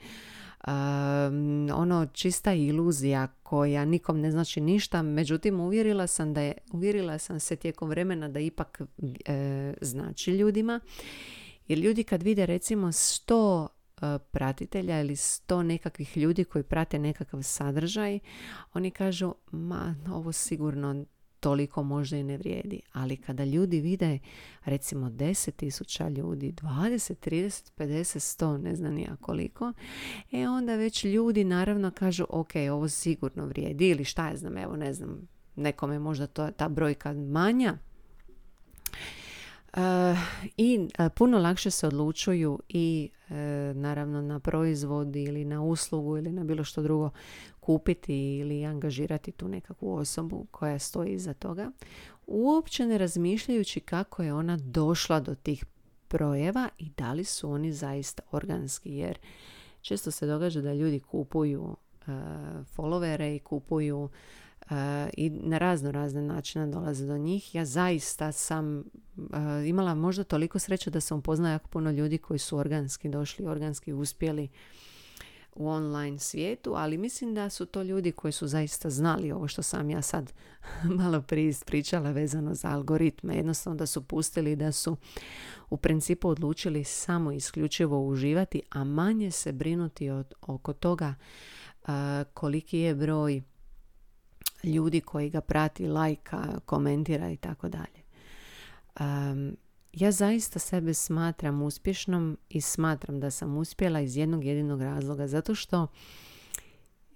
ono 1.75 2.07
čista 2.13 2.53
iluzija 2.53 3.27
koja 3.43 3.85
nikom 3.85 4.19
ne 4.19 4.31
znači 4.31 4.61
ništa, 4.61 5.01
međutim 5.01 5.59
uvjerila 5.59 6.07
sam 6.07 6.33
da 6.33 6.41
je, 6.41 6.53
uvjerila 6.71 7.17
sam 7.17 7.39
se 7.39 7.55
tijekom 7.55 7.89
vremena 7.89 8.29
da 8.29 8.39
ipak 8.39 8.81
e, 9.25 9.73
znači 9.81 10.31
ljudima. 10.31 10.79
Jer 11.67 11.79
ljudi 11.79 12.03
kad 12.03 12.23
vide 12.23 12.45
recimo 12.45 12.91
sto 12.91 13.67
e, 13.67 14.19
pratitelja 14.31 15.01
ili 15.01 15.15
sto 15.15 15.63
nekakvih 15.63 16.17
ljudi 16.17 16.43
koji 16.43 16.63
prate 16.63 16.99
nekakav 16.99 17.43
sadržaj, 17.43 18.19
oni 18.73 18.91
kažu, 18.91 19.33
ma 19.51 19.95
ovo 20.11 20.31
sigurno 20.31 21.05
toliko 21.39 21.83
možda 21.83 22.17
i 22.17 22.23
ne 22.23 22.37
vrijedi. 22.37 22.81
Ali 22.93 23.17
kada 23.17 23.43
ljudi 23.43 23.79
vide 23.79 24.19
recimo 24.65 25.09
10.000 25.09 26.17
ljudi, 26.17 26.51
20, 26.51 27.29
30, 27.29 27.71
50, 27.77 28.43
100, 28.43 28.57
ne 28.57 28.75
znam 28.75 28.97
ja 28.97 29.15
koliko, 29.21 29.73
e 30.31 30.47
onda 30.47 30.75
već 30.75 31.03
ljudi 31.03 31.43
naravno 31.43 31.91
kažu 31.91 32.25
ok, 32.29 32.51
ovo 32.71 32.89
sigurno 32.89 33.45
vrijedi 33.45 33.89
ili 33.89 34.03
šta 34.03 34.29
ja 34.29 34.37
znam, 34.37 34.57
evo 34.57 34.75
ne 34.75 34.93
znam, 34.93 35.27
nekome 35.55 35.99
možda 35.99 36.27
to, 36.27 36.51
ta 36.51 36.69
brojka 36.69 37.13
manja, 37.13 37.77
i 40.57 40.87
e, 40.97 41.09
puno 41.09 41.39
lakše 41.39 41.71
se 41.71 41.87
odlučuju 41.87 42.59
i 42.69 43.09
e, 43.29 43.33
naravno 43.75 44.21
na 44.21 44.39
proizvod 44.39 45.15
ili 45.15 45.45
na 45.45 45.61
uslugu 45.61 46.17
ili 46.17 46.31
na 46.31 46.43
bilo 46.43 46.63
što 46.63 46.81
drugo 46.81 47.09
kupiti 47.59 48.37
ili 48.37 48.65
angažirati 48.65 49.31
tu 49.31 49.47
nekakvu 49.47 49.95
osobu 49.95 50.47
koja 50.51 50.79
stoji 50.79 51.13
iza 51.13 51.33
toga 51.33 51.71
uopće 52.27 52.85
ne 52.85 52.97
razmišljajući 52.97 53.79
kako 53.79 54.23
je 54.23 54.33
ona 54.33 54.57
došla 54.57 55.19
do 55.19 55.35
tih 55.35 55.65
brojeva 56.09 56.69
i 56.77 56.89
da 56.97 57.13
li 57.13 57.23
su 57.23 57.51
oni 57.51 57.73
zaista 57.73 58.23
organski 58.31 58.91
jer 58.91 59.17
često 59.81 60.11
se 60.11 60.27
događa 60.27 60.61
da 60.61 60.73
ljudi 60.73 60.99
kupuju 60.99 61.75
followere 62.75 63.35
i 63.35 63.39
kupuju 63.39 64.09
i 65.17 65.29
na 65.29 65.57
razno 65.57 65.91
razne 65.91 66.21
načine 66.21 66.67
dolaze 66.67 67.05
do 67.05 67.17
njih. 67.17 67.55
Ja 67.55 67.65
zaista 67.65 68.31
sam 68.31 68.83
imala 69.67 69.95
možda 69.95 70.23
toliko 70.23 70.59
sreće 70.59 70.89
da 70.89 71.01
sam 71.01 71.19
upoznala 71.19 71.51
jako 71.51 71.67
puno 71.67 71.91
ljudi 71.91 72.17
koji 72.17 72.39
su 72.39 72.57
organski 72.57 73.09
došli, 73.09 73.47
organski 73.47 73.93
uspjeli 73.93 74.49
u 75.55 75.67
online 75.67 76.19
svijetu, 76.19 76.73
ali 76.75 76.97
mislim 76.97 77.33
da 77.33 77.49
su 77.49 77.65
to 77.65 77.83
ljudi 77.83 78.11
koji 78.11 78.31
su 78.31 78.47
zaista 78.47 78.89
znali 78.89 79.31
ovo 79.31 79.47
što 79.47 79.61
sam 79.61 79.89
ja 79.89 80.01
sad 80.01 80.33
malo 80.99 81.21
prije 81.21 81.49
ispričala 81.49 82.11
vezano 82.11 82.55
za 82.55 82.69
algoritme. 82.69 83.35
Jednostavno 83.35 83.77
da 83.77 83.85
su 83.85 84.03
pustili 84.03 84.55
da 84.55 84.71
su 84.71 84.97
u 85.69 85.77
principu 85.77 86.29
odlučili 86.29 86.83
samo 86.83 87.31
isključivo 87.31 88.07
uživati, 88.07 88.61
a 88.69 88.83
manje 88.83 89.31
se 89.31 89.51
brinuti 89.51 90.09
od, 90.09 90.33
oko 90.41 90.73
toga 90.73 91.15
koliki 92.33 92.77
je 92.77 92.95
broj 92.95 93.41
ljudi 94.63 95.01
koji 95.01 95.29
ga 95.29 95.41
prati, 95.41 95.87
lajka, 95.87 96.59
komentira 96.65 97.31
i 97.31 97.37
tako 97.37 97.69
dalje. 97.69 98.03
Ja 99.93 100.11
zaista 100.11 100.59
sebe 100.59 100.93
smatram 100.93 101.61
uspješnom 101.61 102.37
i 102.49 102.61
smatram 102.61 103.19
da 103.19 103.31
sam 103.31 103.57
uspjela 103.57 104.01
iz 104.01 104.17
jednog 104.17 104.45
jedinog 104.45 104.81
razloga 104.81 105.27
zato 105.27 105.55
što 105.55 105.87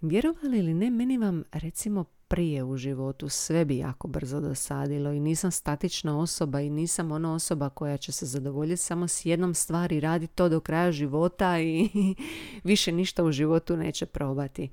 vjerovali 0.02 0.60
ili 0.60 0.74
ne, 0.74 0.90
meni 0.90 1.18
vam 1.18 1.44
recimo 1.52 2.06
prije 2.34 2.64
u 2.64 2.78
životu 2.78 3.30
sve 3.30 3.66
bi 3.66 3.78
jako 3.78 4.08
brzo 4.08 4.40
dosadilo 4.40 5.12
i 5.12 5.20
nisam 5.20 5.52
statična 5.52 6.20
osoba 6.20 6.62
i 6.62 6.70
nisam 6.70 7.12
ona 7.12 7.34
osoba 7.34 7.70
koja 7.70 7.98
će 7.98 8.12
se 8.12 8.26
zadovoljiti 8.26 8.82
samo 8.82 9.08
s 9.08 9.26
jednom 9.26 9.54
stvari, 9.54 10.00
raditi 10.00 10.36
to 10.36 10.50
do 10.50 10.60
kraja 10.60 10.92
života 10.92 11.60
i 11.60 11.90
više 12.64 12.92
ništa 12.92 13.24
u 13.24 13.32
životu 13.32 13.78
neće 13.78 14.06
probati. 14.06 14.70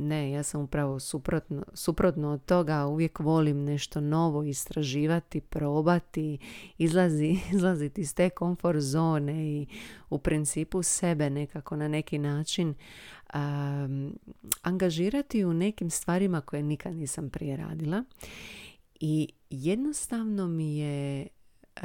ne, 0.00 0.30
ja 0.30 0.42
sam 0.42 0.60
upravo 0.60 1.00
suprotno, 1.00 1.64
suprotno 1.74 2.32
od 2.32 2.44
toga, 2.44 2.86
uvijek 2.86 3.18
volim 3.18 3.64
nešto 3.64 4.00
novo 4.00 4.42
istraživati, 4.42 5.40
probati, 5.40 6.38
izlazi, 6.78 7.38
izlaziti 7.54 8.00
iz 8.00 8.14
te 8.14 8.30
komfort 8.30 8.80
zone 8.80 9.46
i 9.46 9.66
u 10.10 10.18
principu 10.18 10.82
sebe 10.82 11.30
nekako 11.30 11.76
na 11.76 11.88
neki 11.88 12.18
način 12.18 12.74
um, 13.34 14.18
angažirati 14.62 15.44
u 15.44 15.52
nekim 15.52 15.90
stvarima 15.90 16.40
koje 16.40 16.62
nikad 16.62 16.96
nisam 16.96 17.30
prije 17.30 17.56
radila. 17.56 18.04
I 19.00 19.28
jednostavno 19.50 20.48
mi 20.48 20.76
je 20.76 21.26
uh, 21.76 21.82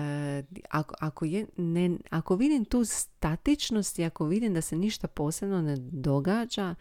ako, 0.69 0.95
ako, 0.99 1.25
je, 1.25 1.45
ne, 1.57 1.97
ako 2.09 2.35
vidim 2.35 2.65
tu 2.65 2.85
statičnost 2.85 3.99
i 3.99 4.03
ako 4.03 4.25
vidim 4.25 4.53
da 4.53 4.61
se 4.61 4.75
ništa 4.75 5.07
posebno 5.07 5.61
ne 5.61 5.75
događa 5.77 6.75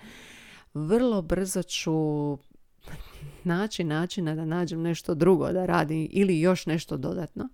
vrlo 0.74 1.22
brzo 1.22 1.62
ću 1.62 1.92
naći 3.44 3.84
načina 3.84 4.34
da 4.34 4.44
nađem 4.44 4.82
nešto 4.82 5.14
drugo 5.14 5.52
da 5.52 5.66
radim 5.66 6.08
ili 6.10 6.40
još 6.40 6.66
nešto 6.66 6.96
dodatno. 6.96 7.48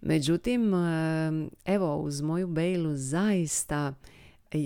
Međutim 0.00 0.72
evo 1.64 1.96
uz 1.96 2.20
moju 2.20 2.46
bailu 2.46 2.90
zaista 2.94 3.94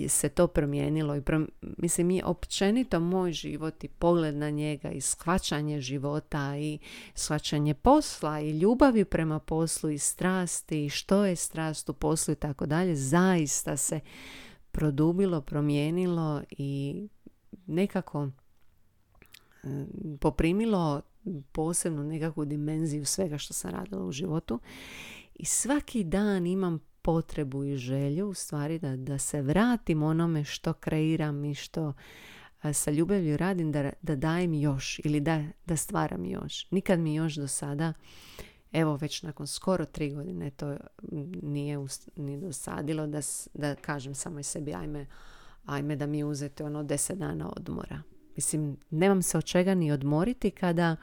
se 0.09 0.29
to 0.29 0.47
promijenilo 0.47 1.15
i 1.15 1.21
mislim 1.61 2.11
i 2.11 2.21
općenito 2.25 2.99
moj 2.99 3.31
život 3.31 3.83
i 3.83 3.87
pogled 3.87 4.35
na 4.35 4.49
njega 4.49 4.91
i 4.91 5.01
shvaćanje 5.01 5.81
života 5.81 6.57
i 6.57 6.79
shvaćanje 7.15 7.73
posla 7.73 8.39
i 8.39 8.51
ljubavi 8.51 9.05
prema 9.05 9.39
poslu 9.39 9.89
i 9.89 9.97
strasti 9.97 10.85
i 10.85 10.89
što 10.89 11.25
je 11.25 11.35
strast 11.35 11.89
u 11.89 11.93
poslu 11.93 12.31
i 12.31 12.35
tako 12.35 12.65
dalje 12.65 12.95
zaista 12.95 13.77
se 13.77 13.99
produbilo, 14.71 15.41
promijenilo 15.41 16.41
i 16.49 17.01
nekako 17.67 18.29
poprimilo 20.19 21.01
posebnu 21.51 22.03
nekakvu 22.03 22.45
dimenziju 22.45 23.05
svega 23.05 23.37
što 23.37 23.53
sam 23.53 23.71
radila 23.71 24.05
u 24.05 24.11
životu. 24.11 24.59
I 25.35 25.45
svaki 25.45 26.03
dan 26.03 26.47
imam 26.47 26.79
potrebu 27.01 27.63
i 27.63 27.77
želju 27.77 28.27
u 28.27 28.33
stvari 28.33 28.79
da, 28.79 28.95
da 28.95 29.17
se 29.17 29.41
vratim 29.41 30.03
onome 30.03 30.43
što 30.43 30.73
kreiram 30.73 31.45
i 31.45 31.55
što 31.55 31.93
sa 32.73 32.91
ljubavlju 32.91 33.37
radim 33.37 33.71
da, 33.71 33.89
da 34.01 34.15
dajem 34.15 34.53
još 34.53 34.99
ili 35.03 35.19
da, 35.19 35.43
da 35.65 35.77
stvaram 35.77 36.25
još. 36.25 36.67
Nikad 36.71 36.99
mi 36.99 37.15
još 37.15 37.35
do 37.35 37.47
sada 37.47 37.93
evo 38.71 38.95
već 38.95 39.23
nakon 39.23 39.47
skoro 39.47 39.85
tri 39.85 40.13
godine 40.13 40.51
to 40.51 40.77
nije 41.41 41.77
ni 42.15 42.41
dosadilo 42.41 43.07
da, 43.07 43.19
da 43.53 43.75
kažem 43.75 44.15
samo 44.15 44.43
sebi 44.43 44.73
ajme, 44.73 45.05
ajme 45.65 45.95
da 45.95 46.07
mi 46.07 46.23
uzete 46.23 46.63
ono 46.63 46.83
deset 46.83 47.17
dana 47.17 47.51
odmora. 47.57 48.01
Mislim, 48.35 48.77
nemam 48.89 49.21
se 49.21 49.37
od 49.37 49.43
čega 49.43 49.75
ni 49.75 49.91
odmoriti 49.91 50.51
kada 50.51 50.95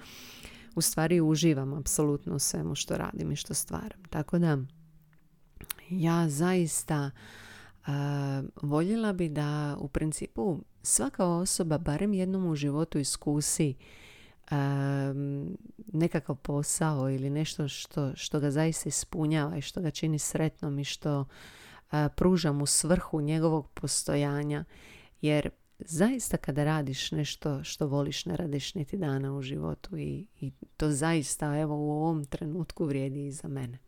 u 0.75 0.81
stvari 0.81 1.21
uživam 1.21 1.75
apsolutno 1.75 2.35
u 2.35 2.39
svemu 2.39 2.75
što 2.75 2.97
radim 2.97 3.33
i 3.33 3.37
što 3.37 3.55
stvaram. 3.55 4.03
Tako 4.11 4.39
da 4.39 4.59
ja 5.91 6.29
zaista 6.29 7.11
uh, 7.87 7.93
voljela 8.63 9.13
bi 9.13 9.29
da 9.29 9.77
u 9.81 9.89
principu 9.89 10.59
svaka 10.83 11.27
osoba 11.27 11.79
barem 11.79 12.15
jednom 12.15 12.47
u 12.47 12.57
životu 12.57 12.99
iskusi 12.99 13.75
uh, 14.51 14.57
nekakav 15.93 16.37
posao 16.37 17.11
ili 17.11 17.31
nešto 17.31 17.69
što, 17.69 18.17
što 18.17 18.41
ga 18.41 18.51
zaista 18.51 18.89
ispunjava 18.89 19.57
i 19.57 19.63
što 19.63 19.81
ga 19.81 19.91
čini 19.91 20.19
sretnom 20.19 20.79
i 20.79 20.85
što 20.85 21.21
uh, 21.21 21.27
pruža 22.17 22.53
mu 22.53 22.67
svrhu 22.67 23.21
njegovog 23.21 23.69
postojanja 23.69 24.65
jer 25.21 25.51
zaista 25.79 26.37
kada 26.37 26.65
radiš 26.65 27.13
nešto 27.13 27.65
što 27.65 27.87
voliš 27.87 28.27
ne 28.27 28.37
radiš 28.37 28.75
niti 28.75 28.97
dana 28.97 29.37
u 29.37 29.43
životu 29.43 29.97
i, 29.97 30.27
i 30.41 30.53
to 30.77 30.91
zaista 30.91 31.59
evo 31.59 31.77
u 31.77 31.91
ovom 31.91 32.25
trenutku 32.25 32.85
vrijedi 32.85 33.27
i 33.27 33.33
za 33.33 33.49
mene. 33.49 33.79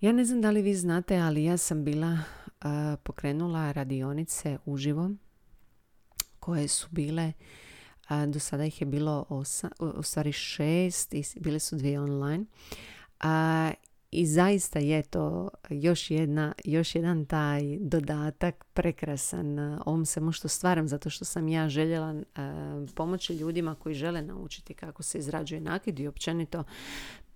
Ja 0.00 0.12
ne 0.12 0.24
znam 0.24 0.40
da 0.40 0.50
li 0.50 0.62
vi 0.62 0.74
znate, 0.74 1.16
ali 1.16 1.44
ja 1.44 1.56
sam 1.56 1.84
bila 1.84 2.18
pokrenula 3.02 3.72
radionice 3.72 4.58
uživo 4.64 5.10
koje 6.38 6.68
su 6.68 6.88
bile 6.90 7.32
do 8.26 8.38
sada 8.38 8.64
ih 8.64 8.80
je 8.80 8.86
bilo 8.86 9.26
osa, 9.28 9.70
u 9.78 10.02
stvari 10.02 10.32
šest 10.32 11.14
i 11.14 11.24
bile 11.40 11.58
su 11.58 11.76
dvije 11.76 12.00
online. 12.00 12.44
i 14.10 14.26
zaista 14.26 14.78
je 14.78 15.02
to 15.02 15.48
još, 15.70 16.10
jedna, 16.10 16.52
još 16.64 16.94
jedan 16.94 17.24
taj 17.24 17.78
dodatak 17.80 18.64
prekrasan 18.74 19.58
ovom 19.86 20.06
svemu 20.06 20.32
što 20.32 20.48
stvaram 20.48 20.88
zato 20.88 21.10
što 21.10 21.24
sam 21.24 21.48
ja 21.48 21.68
željela 21.68 22.12
uh, 22.12 22.90
pomoći 22.94 23.34
ljudima 23.34 23.74
koji 23.74 23.94
žele 23.94 24.22
naučiti 24.22 24.74
kako 24.74 25.02
se 25.02 25.18
izrađuje 25.18 25.60
nakid 25.60 26.00
i 26.00 26.08
općenito 26.08 26.64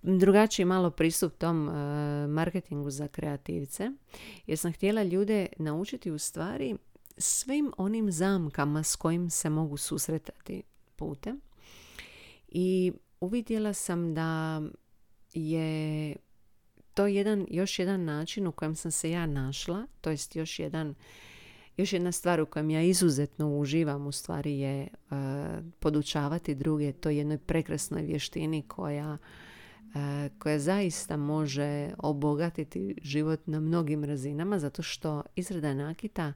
drugačiji 0.05 0.65
malo 0.65 0.89
pristup 0.89 1.37
tom 1.37 1.67
uh, 1.67 1.73
marketingu 2.29 2.89
za 2.89 3.07
kreativce 3.07 3.91
jer 4.47 4.57
sam 4.57 4.73
htjela 4.73 5.03
ljude 5.03 5.47
naučiti 5.57 6.11
u 6.11 6.17
stvari 6.17 6.75
svim 7.17 7.71
onim 7.77 8.11
zamkama 8.11 8.83
s 8.83 8.95
kojim 8.95 9.29
se 9.29 9.49
mogu 9.49 9.77
susretati 9.77 10.63
putem. 10.95 11.41
I 12.47 12.91
uvidjela 13.19 13.73
sam 13.73 14.13
da 14.13 14.61
je 15.33 16.15
to 16.93 17.07
jedan, 17.07 17.45
još 17.49 17.79
jedan 17.79 18.05
način 18.05 18.47
u 18.47 18.51
kojem 18.51 18.75
sam 18.75 18.91
se 18.91 19.11
ja 19.11 19.25
našla, 19.25 19.87
to 20.01 20.09
jest 20.09 20.35
još 20.35 20.59
jedan 20.59 20.95
još 21.77 21.93
jedna 21.93 22.11
stvar 22.11 22.41
u 22.41 22.45
kojem 22.45 22.69
ja 22.69 22.81
izuzetno 22.81 23.57
uživam 23.57 24.07
u 24.07 24.11
stvari 24.11 24.59
je 24.59 24.87
uh, 24.87 25.17
podučavati 25.79 26.55
druge 26.55 26.93
toj 26.93 27.17
jednoj 27.17 27.37
prekrasnoj 27.37 28.01
vještini 28.01 28.61
koja, 28.67 29.17
koja 30.39 30.59
zaista 30.59 31.17
može 31.17 31.91
obogatiti 31.97 32.95
život 33.01 33.47
na 33.47 33.59
mnogim 33.59 34.03
razinama 34.03 34.59
zato 34.59 34.81
što 34.81 35.23
izrada 35.35 35.73
nakita 35.73 36.33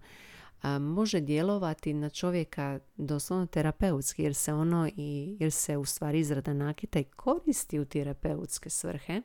može 0.80 1.20
djelovati 1.22 1.94
na 1.94 2.10
čovjeka 2.10 2.80
doslovno 2.98 3.46
terapeutski 3.46 4.24
jer 4.24 4.34
se 4.34 4.54
ono 4.54 4.90
i 4.98 5.38
jer 5.40 5.52
se 5.52 5.78
u 5.78 5.86
stvari 5.86 6.20
izrada 6.20 6.54
nakita 6.54 7.00
i 7.00 7.04
koristi 7.04 7.80
u 7.80 7.86
terapeutske 7.86 8.70
svrhe. 8.70 9.22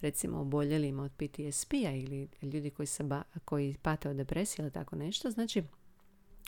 Recimo 0.00 0.40
oboljelima 0.40 1.02
od 1.02 1.12
PTSP-a 1.12 1.90
ili 1.90 2.28
ljudi 2.42 2.70
koji, 2.70 2.86
se 2.86 3.02
ba, 3.02 3.22
koji 3.44 3.76
pate 3.82 4.08
od 4.08 4.16
depresije 4.16 4.62
ili 4.62 4.72
tako 4.72 4.96
nešto. 4.96 5.30
Znači 5.30 5.62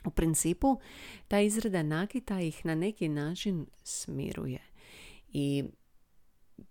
u 0.04 0.10
principu 0.10 0.80
ta 1.28 1.40
izrada 1.40 1.82
nakita 1.82 2.40
ih 2.40 2.66
na 2.66 2.74
neki 2.74 3.08
način 3.08 3.66
smiruje. 3.84 4.60
I 5.28 5.64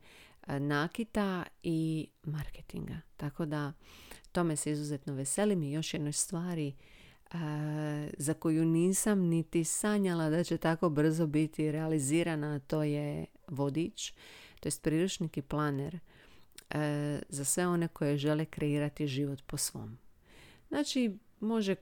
e, 0.47 0.61
nakita 0.61 1.45
i 1.63 2.09
marketinga. 2.23 3.01
Tako 3.17 3.47
da 3.47 3.73
tome 4.33 4.57
se 4.57 4.71
izuzetno 4.71 5.15
veselim 5.15 5.63
i 5.63 5.73
još 5.73 5.95
jednoj 5.95 6.13
stvari 6.13 6.69
e, 6.69 6.75
za 8.19 8.35
koju 8.35 8.65
nisam 8.65 9.21
niti 9.21 9.65
sanjala 9.65 10.31
da 10.31 10.45
će 10.45 10.57
tako 10.57 10.89
brzo 10.89 11.27
biti 11.27 11.73
realizirana, 11.73 12.59
to 12.59 12.83
je 12.83 13.27
vodič, 13.49 14.13
to 14.61 14.69
je 14.69 14.73
priručnik 14.83 15.37
i 15.37 15.43
planer 15.43 15.99
e, 16.71 17.21
za 17.29 17.45
sve 17.45 17.67
one 17.67 17.89
koje 17.89 18.17
žele 18.17 18.45
kreirati 18.45 19.07
život 19.07 19.43
po 19.47 19.57
svom. 19.57 19.99
Znači, 20.69 21.19
može 21.41 21.75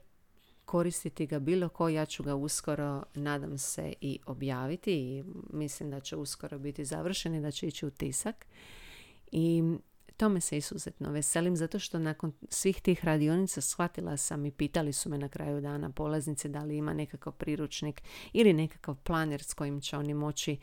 koristiti 0.65 1.25
ga 1.25 1.39
bilo 1.39 1.69
ko, 1.69 1.89
ja 1.89 2.05
ću 2.05 2.23
ga 2.23 2.35
uskoro, 2.35 3.03
nadam 3.13 3.57
se, 3.57 3.93
i 4.01 4.19
objaviti 4.25 4.93
i 4.93 5.23
mislim 5.53 5.89
da 5.89 5.99
će 5.99 6.15
uskoro 6.15 6.59
biti 6.59 6.85
završen 6.85 7.35
i 7.35 7.41
da 7.41 7.51
će 7.51 7.67
ići 7.67 7.85
u 7.85 7.89
tisak. 7.89 8.45
I 9.31 9.63
tome 10.17 10.41
se 10.41 10.57
izuzetno 10.57 11.11
veselim 11.11 11.55
zato 11.55 11.79
što 11.79 11.99
nakon 11.99 12.33
svih 12.49 12.81
tih 12.81 13.05
radionica 13.05 13.61
shvatila 13.61 14.17
sam 14.17 14.45
i 14.45 14.51
pitali 14.51 14.93
su 14.93 15.09
me 15.09 15.17
na 15.17 15.29
kraju 15.29 15.61
dana 15.61 15.89
polaznice 15.89 16.49
da 16.49 16.63
li 16.63 16.77
ima 16.77 16.93
nekakav 16.93 17.33
priručnik 17.33 18.01
ili 18.33 18.53
nekakav 18.53 18.95
planer 18.95 19.43
s 19.43 19.53
kojim 19.53 19.81
će 19.81 19.97
oni 19.97 20.13
moći 20.13 20.57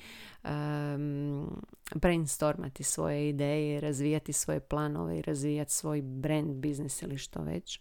um, 0.45 1.63
brainstormati 1.95 2.83
svoje 2.83 3.29
ideje, 3.29 3.81
razvijati 3.81 4.33
svoje 4.33 4.61
planove 4.61 5.19
i 5.19 5.23
razvijati 5.23 5.73
svoj 5.73 6.03
brand, 6.03 6.55
biznis 6.55 7.03
ili 7.03 7.19
što 7.19 7.43
već 7.43 7.81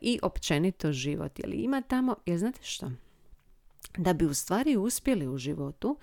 i 0.00 0.18
općenito 0.22 0.92
život. 0.92 1.38
Jer 1.38 1.54
ima 1.54 1.82
tamo, 1.82 2.16
jer 2.26 2.38
znate 2.38 2.62
što? 2.62 2.90
Da 3.98 4.12
bi 4.12 4.24
u 4.24 4.34
stvari 4.34 4.76
uspjeli 4.76 5.28
u 5.28 5.38
životu, 5.38 5.98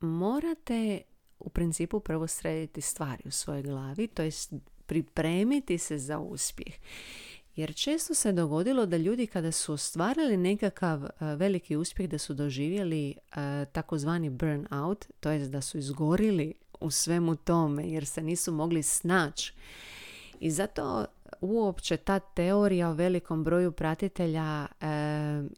morate 0.00 1.00
u 1.38 1.48
principu 1.48 2.00
prvo 2.00 2.26
srediti 2.26 2.80
stvari 2.80 3.22
u 3.26 3.30
svojoj 3.30 3.62
glavi, 3.62 4.06
to 4.06 4.22
jest 4.22 4.52
pripremiti 4.86 5.78
se 5.78 5.98
za 5.98 6.18
uspjeh. 6.18 6.74
Jer 7.56 7.74
često 7.74 8.14
se 8.14 8.32
dogodilo 8.32 8.86
da 8.86 8.96
ljudi 8.96 9.26
kada 9.26 9.52
su 9.52 9.72
ostvarili 9.72 10.36
nekakav 10.36 11.08
veliki 11.20 11.76
uspjeh, 11.76 12.08
da 12.08 12.18
su 12.18 12.34
doživjeli 12.34 13.14
takozvani 13.72 14.30
burnout, 14.30 15.06
to 15.20 15.30
jest 15.30 15.50
da 15.50 15.60
su 15.60 15.78
izgorili 15.78 16.54
u 16.80 16.90
svemu 16.90 17.36
tome 17.36 17.88
jer 17.88 18.06
se 18.06 18.22
nisu 18.22 18.52
mogli 18.52 18.82
snaći. 18.82 19.52
I 20.40 20.50
zato 20.50 21.06
uopće 21.40 21.96
ta 21.96 22.18
teorija 22.18 22.88
o 22.88 22.92
velikom 22.92 23.44
broju 23.44 23.72
pratitelja 23.72 24.66
e, 24.80 24.86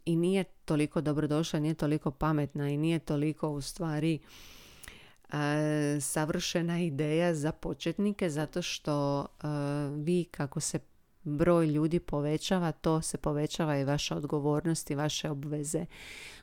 i 0.05 0.15
nije 0.15 0.43
toliko 0.43 1.01
dobrodošla, 1.01 1.59
nije 1.59 1.73
toliko 1.73 2.11
pametna 2.11 2.69
i 2.69 2.77
nije 2.77 2.99
toliko 2.99 3.49
u 3.49 3.61
stvari 3.61 4.19
e, 5.33 5.97
savršena 6.01 6.79
ideja 6.79 7.35
za 7.35 7.51
početnike 7.51 8.29
zato 8.29 8.61
što 8.61 9.21
e, 9.21 9.47
vi 9.95 10.23
kako 10.23 10.59
se 10.59 10.79
broj 11.23 11.67
ljudi 11.67 11.99
povećava, 11.99 12.71
to 12.71 13.01
se 13.01 13.17
povećava 13.17 13.77
i 13.77 13.83
vaša 13.83 14.15
odgovornost 14.15 14.91
i 14.91 14.95
vaše 14.95 15.29
obveze 15.29 15.85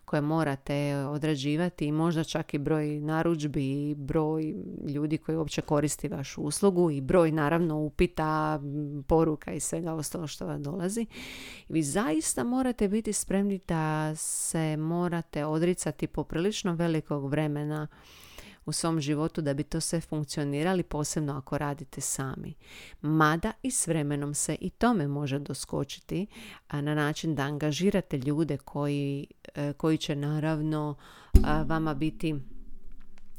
koje 0.05 0.21
morate 0.21 0.97
odrađivati 0.97 1.87
i 1.87 1.93
možda 1.93 2.25
čak 2.25 2.55
i 2.55 2.59
broj 2.59 3.01
narudžbi 3.01 3.91
i 3.91 3.95
broj 3.95 4.55
ljudi 4.89 5.19
koji 5.19 5.37
uopće 5.37 5.61
koristi 5.61 6.09
vašu 6.09 6.43
uslugu 6.43 6.91
i 6.91 7.01
broj 7.01 7.33
naravno 7.33 7.79
upita, 7.79 8.61
poruka 9.07 9.53
i 9.53 9.61
svega 9.61 9.93
ostalo 9.93 10.27
što 10.27 10.47
vam 10.47 10.63
dolazi. 10.63 11.07
Vi 11.69 11.83
zaista 11.83 12.45
morate 12.45 12.89
biti 12.89 13.13
spremni 13.13 13.61
da 13.69 14.15
se 14.17 14.77
morate 14.77 15.45
odricati 15.45 16.07
poprilično 16.07 16.75
velikog 16.75 17.31
vremena 17.31 17.87
u 18.69 18.73
svom 18.73 19.01
životu 19.01 19.41
da 19.41 19.55
bi 19.55 19.63
to 19.63 19.81
sve 19.81 20.01
funkcionirali, 20.01 20.83
posebno 20.83 21.39
ako 21.39 21.59
radite 21.59 22.01
sami. 22.01 22.55
Mada 23.01 23.53
i 23.63 23.71
s 23.71 23.87
vremenom 23.87 24.35
se 24.35 24.57
i 24.61 24.71
tome 24.71 25.09
može 25.09 25.39
doskočiti 25.39 26.27
na 26.73 26.95
način 26.95 27.35
da 27.35 27.43
angažirate 27.43 28.19
ljude 28.19 28.57
koji, 28.57 29.27
e, 29.55 29.73
koji 29.73 29.99
će 29.99 30.17
naravno 30.17 30.95
vama 31.67 31.95
biti 31.95 32.35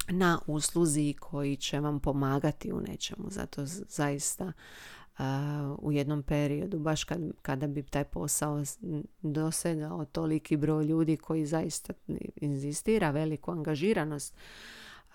na 0.08 0.40
usluzi 0.48 1.14
koji 1.20 1.56
će 1.56 1.80
vam 1.80 2.00
pomagati 2.00 2.72
u 2.72 2.82
nečemu. 2.82 3.28
Zato 3.30 3.62
zaista 3.66 4.52
u 5.78 5.92
jednom 5.92 6.24
periodu, 6.24 6.80
baš 6.80 7.04
kad, 7.04 7.22
kada 7.42 7.68
bi 7.68 7.84
taj 7.84 8.04
posao 8.04 8.64
dosegao 9.22 10.06
toliki 10.06 10.58
broj 10.58 10.86
ljudi 10.86 11.18
koji 11.18 11.46
zaista 11.46 11.94
inzistira 12.36 13.12
veliku 13.12 13.52
angažiranost, 13.52 14.36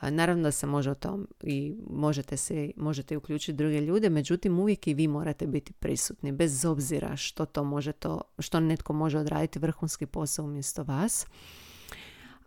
Naravno 0.00 0.42
da 0.42 0.50
se 0.50 0.66
može 0.66 0.90
o 0.90 0.94
tom 0.94 1.28
i 1.42 1.76
možete 1.90 2.36
se 2.36 2.70
možete 2.76 3.16
uključiti 3.16 3.52
druge 3.52 3.80
ljude, 3.80 4.10
međutim 4.10 4.58
uvijek 4.58 4.86
i 4.86 4.94
vi 4.94 5.08
morate 5.08 5.46
biti 5.46 5.72
prisutni 5.72 6.32
bez 6.32 6.64
obzira 6.64 7.16
što 7.16 7.46
to 7.46 7.64
može 7.64 7.92
to, 7.92 8.20
što 8.38 8.60
netko 8.60 8.92
može 8.92 9.18
odraditi 9.18 9.58
vrhunski 9.58 10.06
posao 10.06 10.44
umjesto 10.44 10.82
vas. 10.82 11.26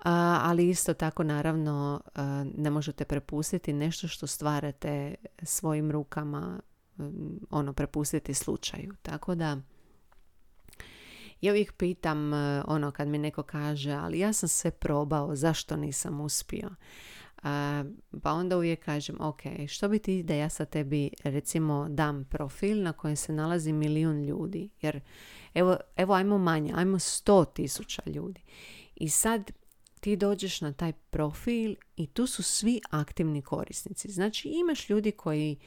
ali 0.03 0.69
isto 0.69 0.93
tako 0.93 1.23
naravno 1.23 2.01
ne 2.55 2.69
možete 2.69 3.05
prepustiti 3.05 3.73
nešto 3.73 4.07
što 4.07 4.27
stvarate 4.27 5.15
svojim 5.43 5.91
rukama, 5.91 6.59
ono 7.49 7.73
prepustiti 7.73 8.33
slučaju. 8.33 8.93
Tako 9.01 9.35
da 9.35 9.57
ja 11.41 11.51
uvijek 11.51 11.73
pitam 11.73 12.33
ono 12.67 12.91
kad 12.91 13.07
mi 13.07 13.17
neko 13.17 13.43
kaže 13.43 13.91
ali 13.91 14.19
ja 14.19 14.33
sam 14.33 14.49
sve 14.49 14.71
probao, 14.71 15.35
zašto 15.35 15.75
nisam 15.75 16.21
uspio? 16.21 16.69
Pa 18.21 18.33
onda 18.33 18.57
uvijek 18.57 18.85
kažem, 18.85 19.15
ok, 19.19 19.41
što 19.67 19.89
bi 19.89 19.99
ti 19.99 20.23
da 20.23 20.33
ja 20.33 20.49
sa 20.49 20.65
tebi 20.65 21.09
recimo 21.23 21.87
dam 21.89 22.25
profil 22.29 22.83
na 22.83 22.93
kojem 22.93 23.15
se 23.15 23.33
nalazi 23.33 23.73
milijun 23.73 24.25
ljudi, 24.25 24.69
jer 24.81 24.99
evo, 25.53 25.77
evo 25.95 26.13
ajmo 26.13 26.37
manje, 26.37 26.73
ajmo 26.75 26.99
sto 26.99 27.45
tisuća 27.45 28.01
ljudi. 28.05 28.41
I 28.95 29.09
sad 29.09 29.51
ti 29.99 30.15
dođeš 30.15 30.61
na 30.61 30.73
taj 30.73 30.93
profil 30.93 31.75
i 31.95 32.07
tu 32.07 32.27
su 32.27 32.43
svi 32.43 32.81
aktivni 32.89 33.41
korisnici. 33.41 34.11
Znači 34.11 34.49
imaš 34.49 34.89
ljudi 34.89 35.11
koji 35.11 35.57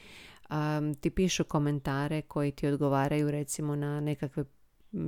ti 0.99 1.09
pišu 1.09 1.43
komentare, 1.43 2.21
koji 2.21 2.51
ti 2.51 2.67
odgovaraju 2.67 3.31
recimo 3.31 3.75
na 3.75 3.99
nekakve 3.99 4.45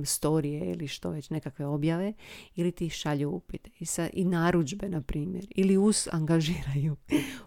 storije 0.04 0.70
ili 0.70 0.88
što 0.88 1.10
već 1.10 1.30
nekakve 1.30 1.66
objave 1.66 2.12
ili 2.54 2.72
ti 2.72 2.90
šalju 2.90 3.30
upite 3.30 3.70
i, 3.78 3.86
sa, 3.86 4.08
i 4.12 4.24
narudžbe 4.24 4.88
na 4.88 5.00
primjer 5.00 5.46
ili 5.50 5.76
us, 5.76 6.08
angažiraju 6.12 6.96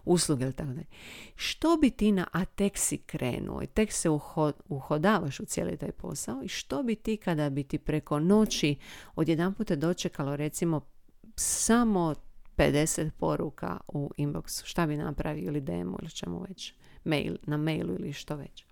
usluge 0.04 0.44
ili 0.44 0.52
tako 0.52 0.70
dalje. 0.70 0.86
Što 1.36 1.76
bi 1.76 1.90
ti 1.90 2.12
na, 2.12 2.26
a 2.32 2.44
tek 2.44 2.78
si 2.78 2.98
krenuo 2.98 3.62
i 3.62 3.66
tek 3.66 3.92
se 3.92 4.08
uhodavaš 4.68 5.40
u 5.40 5.44
cijeli 5.44 5.76
taj 5.76 5.92
posao 5.92 6.42
i 6.42 6.48
što 6.48 6.82
bi 6.82 6.94
ti 6.94 7.16
kada 7.16 7.50
bi 7.50 7.62
ti 7.62 7.78
preko 7.78 8.18
noći 8.20 8.76
odjedan 9.16 9.54
puta 9.54 9.76
dočekalo 9.76 10.36
recimo 10.36 10.80
samo 11.36 12.14
50 12.56 13.10
poruka 13.10 13.80
u 13.88 14.10
inboxu, 14.18 14.64
šta 14.64 14.86
bi 14.86 14.96
napravio 14.96 15.46
ili 15.46 15.60
demo 15.60 15.98
ili 16.02 16.10
čemu 16.10 16.44
već, 16.48 16.74
mail, 17.04 17.36
na 17.42 17.56
mailu 17.56 17.94
ili 17.94 18.12
što 18.12 18.36
već. 18.36 18.64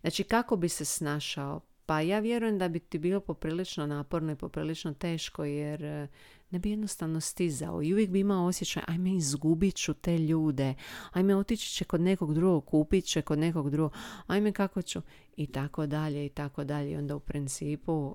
Znači 0.00 0.24
kako 0.24 0.56
bi 0.56 0.68
se 0.68 0.84
snašao 0.84 1.60
pa 1.86 2.00
ja 2.00 2.18
vjerujem 2.18 2.58
da 2.58 2.68
bi 2.68 2.78
ti 2.78 2.98
bilo 2.98 3.20
poprilično 3.20 3.86
naporno 3.86 4.32
i 4.32 4.36
poprilično 4.36 4.94
teško 4.94 5.44
jer 5.44 5.84
e, 5.84 6.08
ne 6.50 6.58
bi 6.58 6.70
jednostavno 6.70 7.20
stizao 7.20 7.82
i 7.82 7.92
uvijek 7.92 8.10
bi 8.10 8.20
imao 8.20 8.46
osjećaj 8.46 8.82
ajme 8.86 9.16
izgubit 9.16 9.76
ću 9.76 9.94
te 9.94 10.18
ljude, 10.18 10.74
ajme 11.12 11.36
otići 11.36 11.70
će 11.70 11.84
kod 11.84 12.00
nekog 12.00 12.34
drugog, 12.34 12.64
kupit 12.64 13.04
će 13.04 13.22
kod 13.22 13.38
nekog 13.38 13.70
drugog, 13.70 13.92
ajme 14.26 14.52
kako 14.52 14.82
ću 14.82 15.00
i 15.36 15.46
tako 15.46 15.86
dalje 15.86 16.26
i 16.26 16.28
tako 16.28 16.64
dalje. 16.64 16.92
I 16.92 16.96
onda 16.96 17.16
u 17.16 17.20
principu 17.20 17.92
uh, 17.92 18.14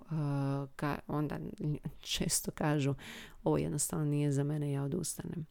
ka, 0.76 1.00
onda 1.08 1.40
često 2.00 2.52
kažu 2.52 2.96
ovo 3.44 3.58
jednostavno 3.58 4.06
nije 4.06 4.32
za 4.32 4.44
mene, 4.44 4.72
ja 4.72 4.84
odustanem. 4.84 5.46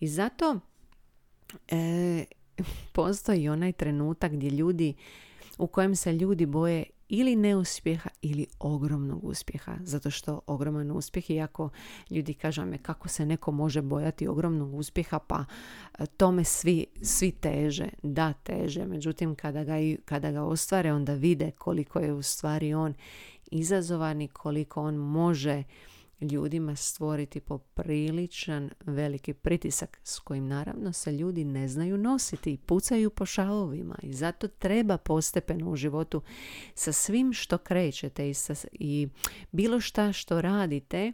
I 0.00 0.08
zato 0.08 0.60
e, 1.68 2.24
postoji 2.92 3.48
onaj 3.48 3.72
trenutak 3.72 4.32
gdje 4.32 4.50
ljudi 4.50 4.94
u 5.58 5.66
kojem 5.66 5.96
se 5.96 6.12
ljudi 6.12 6.46
boje 6.46 6.84
ili 7.14 7.36
neuspjeha 7.36 8.10
ili 8.22 8.46
ogromnog 8.58 9.24
uspjeha. 9.24 9.76
Zato 9.82 10.10
što 10.10 10.40
ogroman 10.46 10.90
uspjeh, 10.90 11.30
iako 11.30 11.68
ljudi 12.10 12.34
kažu 12.34 12.66
me 12.66 12.78
kako 12.78 13.08
se 13.08 13.26
neko 13.26 13.52
može 13.52 13.82
bojati 13.82 14.28
ogromnog 14.28 14.74
uspjeha, 14.74 15.18
pa 15.18 15.44
e, 15.98 16.06
tome 16.06 16.44
svi, 16.44 16.86
svi 17.02 17.32
teže, 17.32 17.88
da 18.02 18.32
teže. 18.32 18.86
Međutim, 18.86 19.34
kada 19.34 19.64
ga, 19.64 19.74
kada 20.04 20.30
ga 20.30 20.42
ostvare, 20.42 20.92
onda 20.92 21.14
vide 21.14 21.50
koliko 21.50 21.98
je 21.98 22.12
u 22.12 22.22
stvari 22.22 22.74
on 22.74 22.94
izazovan 23.50 24.20
i 24.20 24.28
koliko 24.28 24.82
on 24.82 24.94
može 24.94 25.62
ljudima 26.28 26.76
stvoriti 26.76 27.40
popriličan 27.40 28.70
veliki 28.86 29.32
pritisak 29.32 30.00
s 30.02 30.18
kojim 30.18 30.46
naravno 30.46 30.92
se 30.92 31.12
ljudi 31.12 31.44
ne 31.44 31.68
znaju 31.68 31.98
nositi 31.98 32.52
i 32.52 32.58
pucaju 32.58 33.10
po 33.10 33.26
šalovima 33.26 33.98
i 34.02 34.12
zato 34.12 34.48
treba 34.48 34.98
postepeno 34.98 35.70
u 35.70 35.76
životu 35.76 36.22
sa 36.74 36.92
svim 36.92 37.32
što 37.32 37.58
krećete 37.58 38.30
i, 38.30 38.34
sa, 38.34 38.54
i 38.72 39.08
bilo 39.52 39.80
šta 39.80 40.12
što 40.12 40.40
radite 40.40 41.12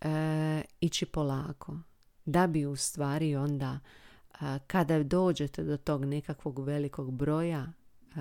e, 0.00 0.62
ići 0.80 1.06
polako 1.06 1.78
da 2.24 2.46
bi 2.46 2.66
u 2.66 2.76
stvari 2.76 3.36
onda 3.36 3.78
e, 3.78 4.36
kada 4.66 5.02
dođete 5.02 5.62
do 5.62 5.76
tog 5.76 6.04
nekakvog 6.04 6.58
velikog 6.58 7.10
broja 7.10 7.66
e, 7.66 8.20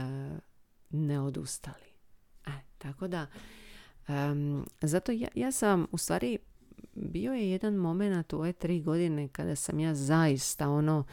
ne 0.90 1.20
odustali. 1.20 1.86
E, 2.46 2.52
tako 2.78 3.08
da 3.08 3.28
Um, 4.08 4.66
zato 4.82 5.12
ja, 5.12 5.28
ja 5.36 5.52
sam 5.52 5.88
u 5.92 5.98
stvari 5.98 6.38
bio 6.96 7.34
je 7.34 7.52
jedan 7.52 7.74
moment 7.74 8.34
u 8.34 8.38
ove 8.38 8.54
tri 8.54 8.82
godine 8.82 9.28
kada 9.28 9.56
sam 9.56 9.80
ja 9.80 9.96
zaista 9.96 10.70
ono 10.70 11.04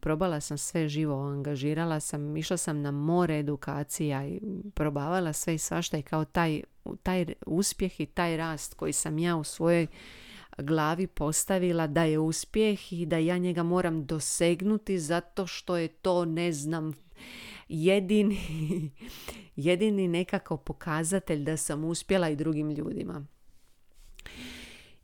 probala 0.00 0.40
sam 0.40 0.58
sve 0.58 0.88
živo, 0.88 1.26
angažirala 1.26 2.00
sam, 2.00 2.36
išla 2.36 2.56
sam 2.56 2.82
na 2.82 2.90
more 2.90 3.38
edukacija 3.38 4.26
i 4.26 4.40
probavala 4.74 5.32
sve 5.32 5.54
i 5.54 5.58
svašta 5.58 5.98
i 5.98 6.02
kao 6.02 6.24
taj, 6.24 6.62
taj 7.02 7.26
uspjeh 7.46 8.00
i 8.00 8.06
taj 8.06 8.36
rast 8.36 8.74
koji 8.74 8.92
sam 8.92 9.18
ja 9.18 9.36
u 9.36 9.44
svojoj 9.44 9.86
glavi 10.58 11.06
postavila 11.06 11.86
da 11.86 12.04
je 12.04 12.18
uspjeh 12.18 12.92
i 12.92 13.06
da 13.06 13.18
ja 13.18 13.38
njega 13.38 13.62
moram 13.62 14.06
dosegnuti 14.06 14.98
zato 14.98 15.46
što 15.46 15.76
je 15.76 15.88
to 15.88 16.24
ne 16.24 16.52
znam 16.52 16.92
jedini, 17.68 18.38
jedini 19.56 20.08
nekako 20.08 20.56
pokazatelj 20.56 21.44
da 21.44 21.56
sam 21.56 21.84
uspjela 21.84 22.28
i 22.28 22.36
drugim 22.36 22.70
ljudima. 22.70 23.26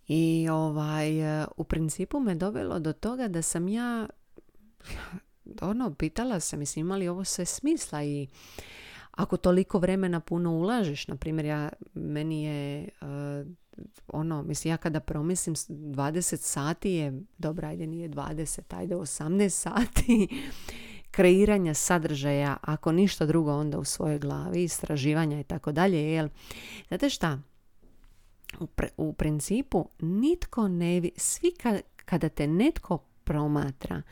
I 0.08 0.48
ovaj, 0.50 1.10
u 1.56 1.64
principu 1.64 2.20
me 2.20 2.34
dovelo 2.34 2.78
do 2.78 2.92
toga 2.92 3.28
da 3.28 3.42
sam 3.42 3.68
ja 3.68 4.08
ono, 5.60 5.94
pitala 5.94 6.40
sam, 6.40 6.58
mislim, 6.58 6.86
ima 6.86 6.96
li 6.96 7.08
ovo 7.08 7.24
sve 7.24 7.44
smisla 7.44 8.02
i 8.02 8.28
ako 9.10 9.36
toliko 9.36 9.78
vremena 9.78 10.20
puno 10.20 10.52
ulažeš, 10.52 11.08
na 11.08 11.16
primjer, 11.16 11.46
ja, 11.46 11.68
meni 11.94 12.44
je 12.44 12.88
uh, 13.00 13.46
ono, 14.08 14.42
mislim, 14.42 14.72
ja 14.72 14.76
kada 14.76 15.00
promislim 15.00 15.54
20 15.54 16.36
sati 16.36 16.90
je, 16.90 17.22
dobra, 17.38 17.68
ajde 17.68 17.86
nije 17.86 18.08
20, 18.08 18.76
ajde 18.76 18.94
18 18.94 19.48
sati 19.48 20.28
kreiranja 21.18 21.74
sadržaja, 21.74 22.56
ako 22.62 22.92
ništa 22.92 23.26
drugo 23.26 23.52
onda 23.52 23.78
u 23.78 23.84
svojoj 23.84 24.18
glavi, 24.18 24.62
istraživanja 24.62 25.40
i 25.40 25.44
tako 25.44 25.72
dalje. 25.72 26.12
Jel, 26.12 26.28
znate 26.88 27.10
šta? 27.10 27.38
U, 28.60 28.68
u 28.96 29.12
principu 29.12 29.88
nitko 30.00 30.68
ne 30.68 31.00
vi, 31.00 31.10
svi 31.16 31.52
kada 32.04 32.28
te 32.28 32.46
netko 32.46 32.98
promatra, 33.24 34.02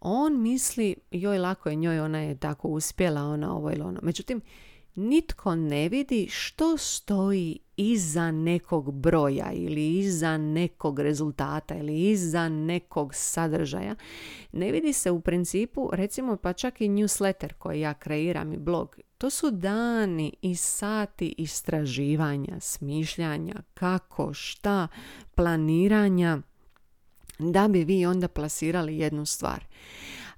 on 0.00 0.42
misli 0.42 0.94
joj 1.10 1.38
lako 1.38 1.68
je 1.68 1.76
njoj, 1.76 2.00
ona 2.00 2.18
je 2.18 2.38
tako 2.38 2.68
uspjela, 2.68 3.22
ona 3.22 3.56
ovo 3.56 3.70
ili 3.70 3.80
ono. 3.80 4.00
Međutim, 4.02 4.40
nitko 4.94 5.54
ne 5.54 5.88
vidi 5.88 6.28
što 6.30 6.76
stoji 6.76 7.58
iza 7.78 8.30
nekog 8.30 8.92
broja 8.92 9.52
ili 9.52 9.98
iza 9.98 10.38
nekog 10.38 10.98
rezultata 10.98 11.74
ili 11.74 12.10
iza 12.10 12.48
nekog 12.48 13.14
sadržaja. 13.14 13.94
Ne 14.52 14.72
vidi 14.72 14.92
se 14.92 15.10
u 15.10 15.20
principu, 15.20 15.90
recimo 15.92 16.36
pa 16.36 16.52
čak 16.52 16.80
i 16.80 16.88
newsletter 16.88 17.52
koji 17.52 17.80
ja 17.80 17.94
kreiram 17.94 18.52
i 18.52 18.58
blog. 18.58 18.98
To 19.18 19.30
su 19.30 19.50
dani 19.50 20.32
i 20.42 20.56
sati 20.56 21.34
istraživanja, 21.38 22.60
smišljanja, 22.60 23.54
kako, 23.74 24.34
šta, 24.34 24.88
planiranja 25.34 26.38
da 27.38 27.68
bi 27.68 27.84
vi 27.84 28.06
onda 28.06 28.28
plasirali 28.28 28.98
jednu 28.98 29.26
stvar. 29.26 29.64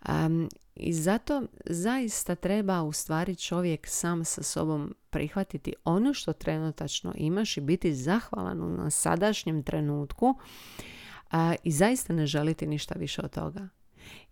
Um, 0.09 0.49
i 0.83 0.93
zato 0.93 1.43
zaista 1.67 2.35
treba 2.35 2.83
u 2.83 2.93
stvari 2.93 3.37
čovjek 3.37 3.87
sam 3.87 4.25
sa 4.25 4.43
sobom 4.43 4.95
prihvatiti 5.11 5.73
ono 5.85 6.15
što 6.15 6.33
trenutačno 6.33 7.13
imaš 7.17 7.57
i 7.57 7.61
biti 7.61 7.95
zahvalan 7.95 8.77
na 8.77 8.91
sadašnjem 8.91 9.63
trenutku 9.63 10.35
i 11.63 11.73
zaista 11.73 12.13
ne 12.13 12.27
želiti 12.27 12.67
ništa 12.67 12.95
više 12.99 13.23
od 13.23 13.31
toga. 13.31 13.69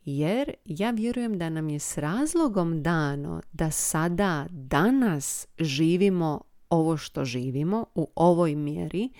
Jer 0.04 0.54
ja 0.64 0.90
vjerujem 0.90 1.38
da 1.38 1.48
nam 1.48 1.68
je 1.68 1.78
s 1.78 1.98
razlogom 1.98 2.82
dano 2.82 3.42
da 3.52 3.70
sada, 3.70 4.46
danas 4.50 5.46
živimo 5.58 6.40
ovo 6.70 6.96
što 6.96 7.24
živimo 7.24 7.84
u 7.94 8.10
ovoj 8.14 8.54
mjeri, 8.54 9.10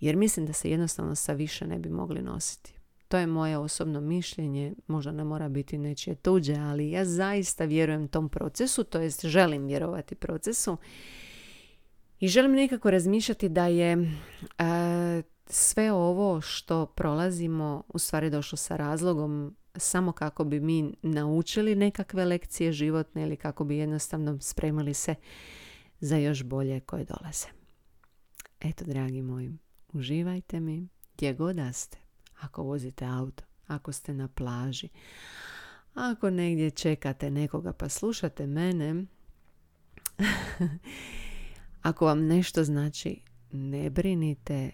jer 0.00 0.16
mislim 0.16 0.46
da 0.46 0.52
se 0.52 0.70
jednostavno 0.70 1.14
sa 1.14 1.32
više 1.32 1.66
ne 1.66 1.78
bi 1.78 1.88
mogli 1.88 2.22
nositi. 2.22 2.77
To 3.08 3.16
je 3.18 3.26
moje 3.26 3.58
osobno 3.58 4.00
mišljenje, 4.00 4.74
možda 4.86 5.12
ne 5.12 5.24
mora 5.24 5.48
biti 5.48 5.78
nečije 5.78 6.14
tuđe, 6.14 6.54
ali 6.54 6.90
ja 6.90 7.04
zaista 7.04 7.64
vjerujem 7.64 8.08
tom 8.08 8.28
procesu, 8.28 8.84
to 8.84 9.00
jest 9.00 9.26
želim 9.26 9.66
vjerovati 9.66 10.14
procesu 10.14 10.76
i 12.20 12.28
želim 12.28 12.52
nekako 12.52 12.90
razmišljati 12.90 13.48
da 13.48 13.66
je 13.66 13.92
e, 13.92 15.22
sve 15.46 15.92
ovo 15.92 16.40
što 16.40 16.86
prolazimo 16.86 17.82
u 17.88 17.98
stvari 17.98 18.30
došlo 18.30 18.56
sa 18.56 18.76
razlogom 18.76 19.56
samo 19.76 20.12
kako 20.12 20.44
bi 20.44 20.60
mi 20.60 20.94
naučili 21.02 21.74
nekakve 21.74 22.24
lekcije 22.24 22.72
životne 22.72 23.22
ili 23.22 23.36
kako 23.36 23.64
bi 23.64 23.76
jednostavno 23.76 24.38
spremili 24.40 24.94
se 24.94 25.14
za 26.00 26.16
još 26.16 26.42
bolje 26.42 26.80
koje 26.80 27.04
dolaze. 27.04 27.46
Eto, 28.60 28.84
dragi 28.84 29.22
moji, 29.22 29.52
uživajte 29.92 30.60
mi 30.60 30.88
gdje 31.14 31.34
god 31.34 31.56
da 31.56 31.72
ste. 31.72 32.07
Ako 32.40 32.62
vozite 32.62 33.04
auto, 33.04 33.44
ako 33.66 33.92
ste 33.92 34.14
na 34.14 34.28
plaži, 34.28 34.88
ako 35.94 36.30
negdje 36.30 36.70
čekate 36.70 37.30
nekoga 37.30 37.72
pa 37.72 37.88
slušate 37.88 38.46
mene, 38.46 39.04
ako 41.82 42.04
vam 42.06 42.26
nešto 42.26 42.64
znači, 42.64 43.20
ne 43.52 43.90
brinite 43.90 44.70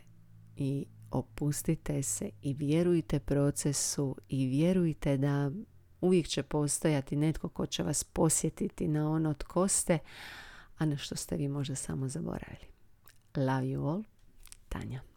i 0.57 0.87
opustite 1.11 2.03
se 2.03 2.31
i 2.42 2.55
vjerujte 2.55 3.20
procesu 3.20 4.16
i 4.29 4.46
vjerujte 4.46 5.16
da 5.16 5.50
uvijek 6.00 6.29
će 6.29 6.42
postojati 6.42 7.16
netko 7.16 7.48
ko 7.48 7.66
će 7.66 7.83
vas 7.83 8.05
posjetiti 8.05 8.88
na 8.88 9.11
ono 9.11 9.35
tko 9.35 9.68
ste, 9.68 9.98
a 10.79 10.87
na 10.87 10.96
što 10.96 11.16
ste 11.16 11.37
vi 11.37 11.48
možda 11.48 11.74
samo 11.74 12.09
zaboravili. 12.09 12.66
Love 13.37 13.66
you 13.66 13.88
all, 13.88 14.03
Tanja. 14.68 15.13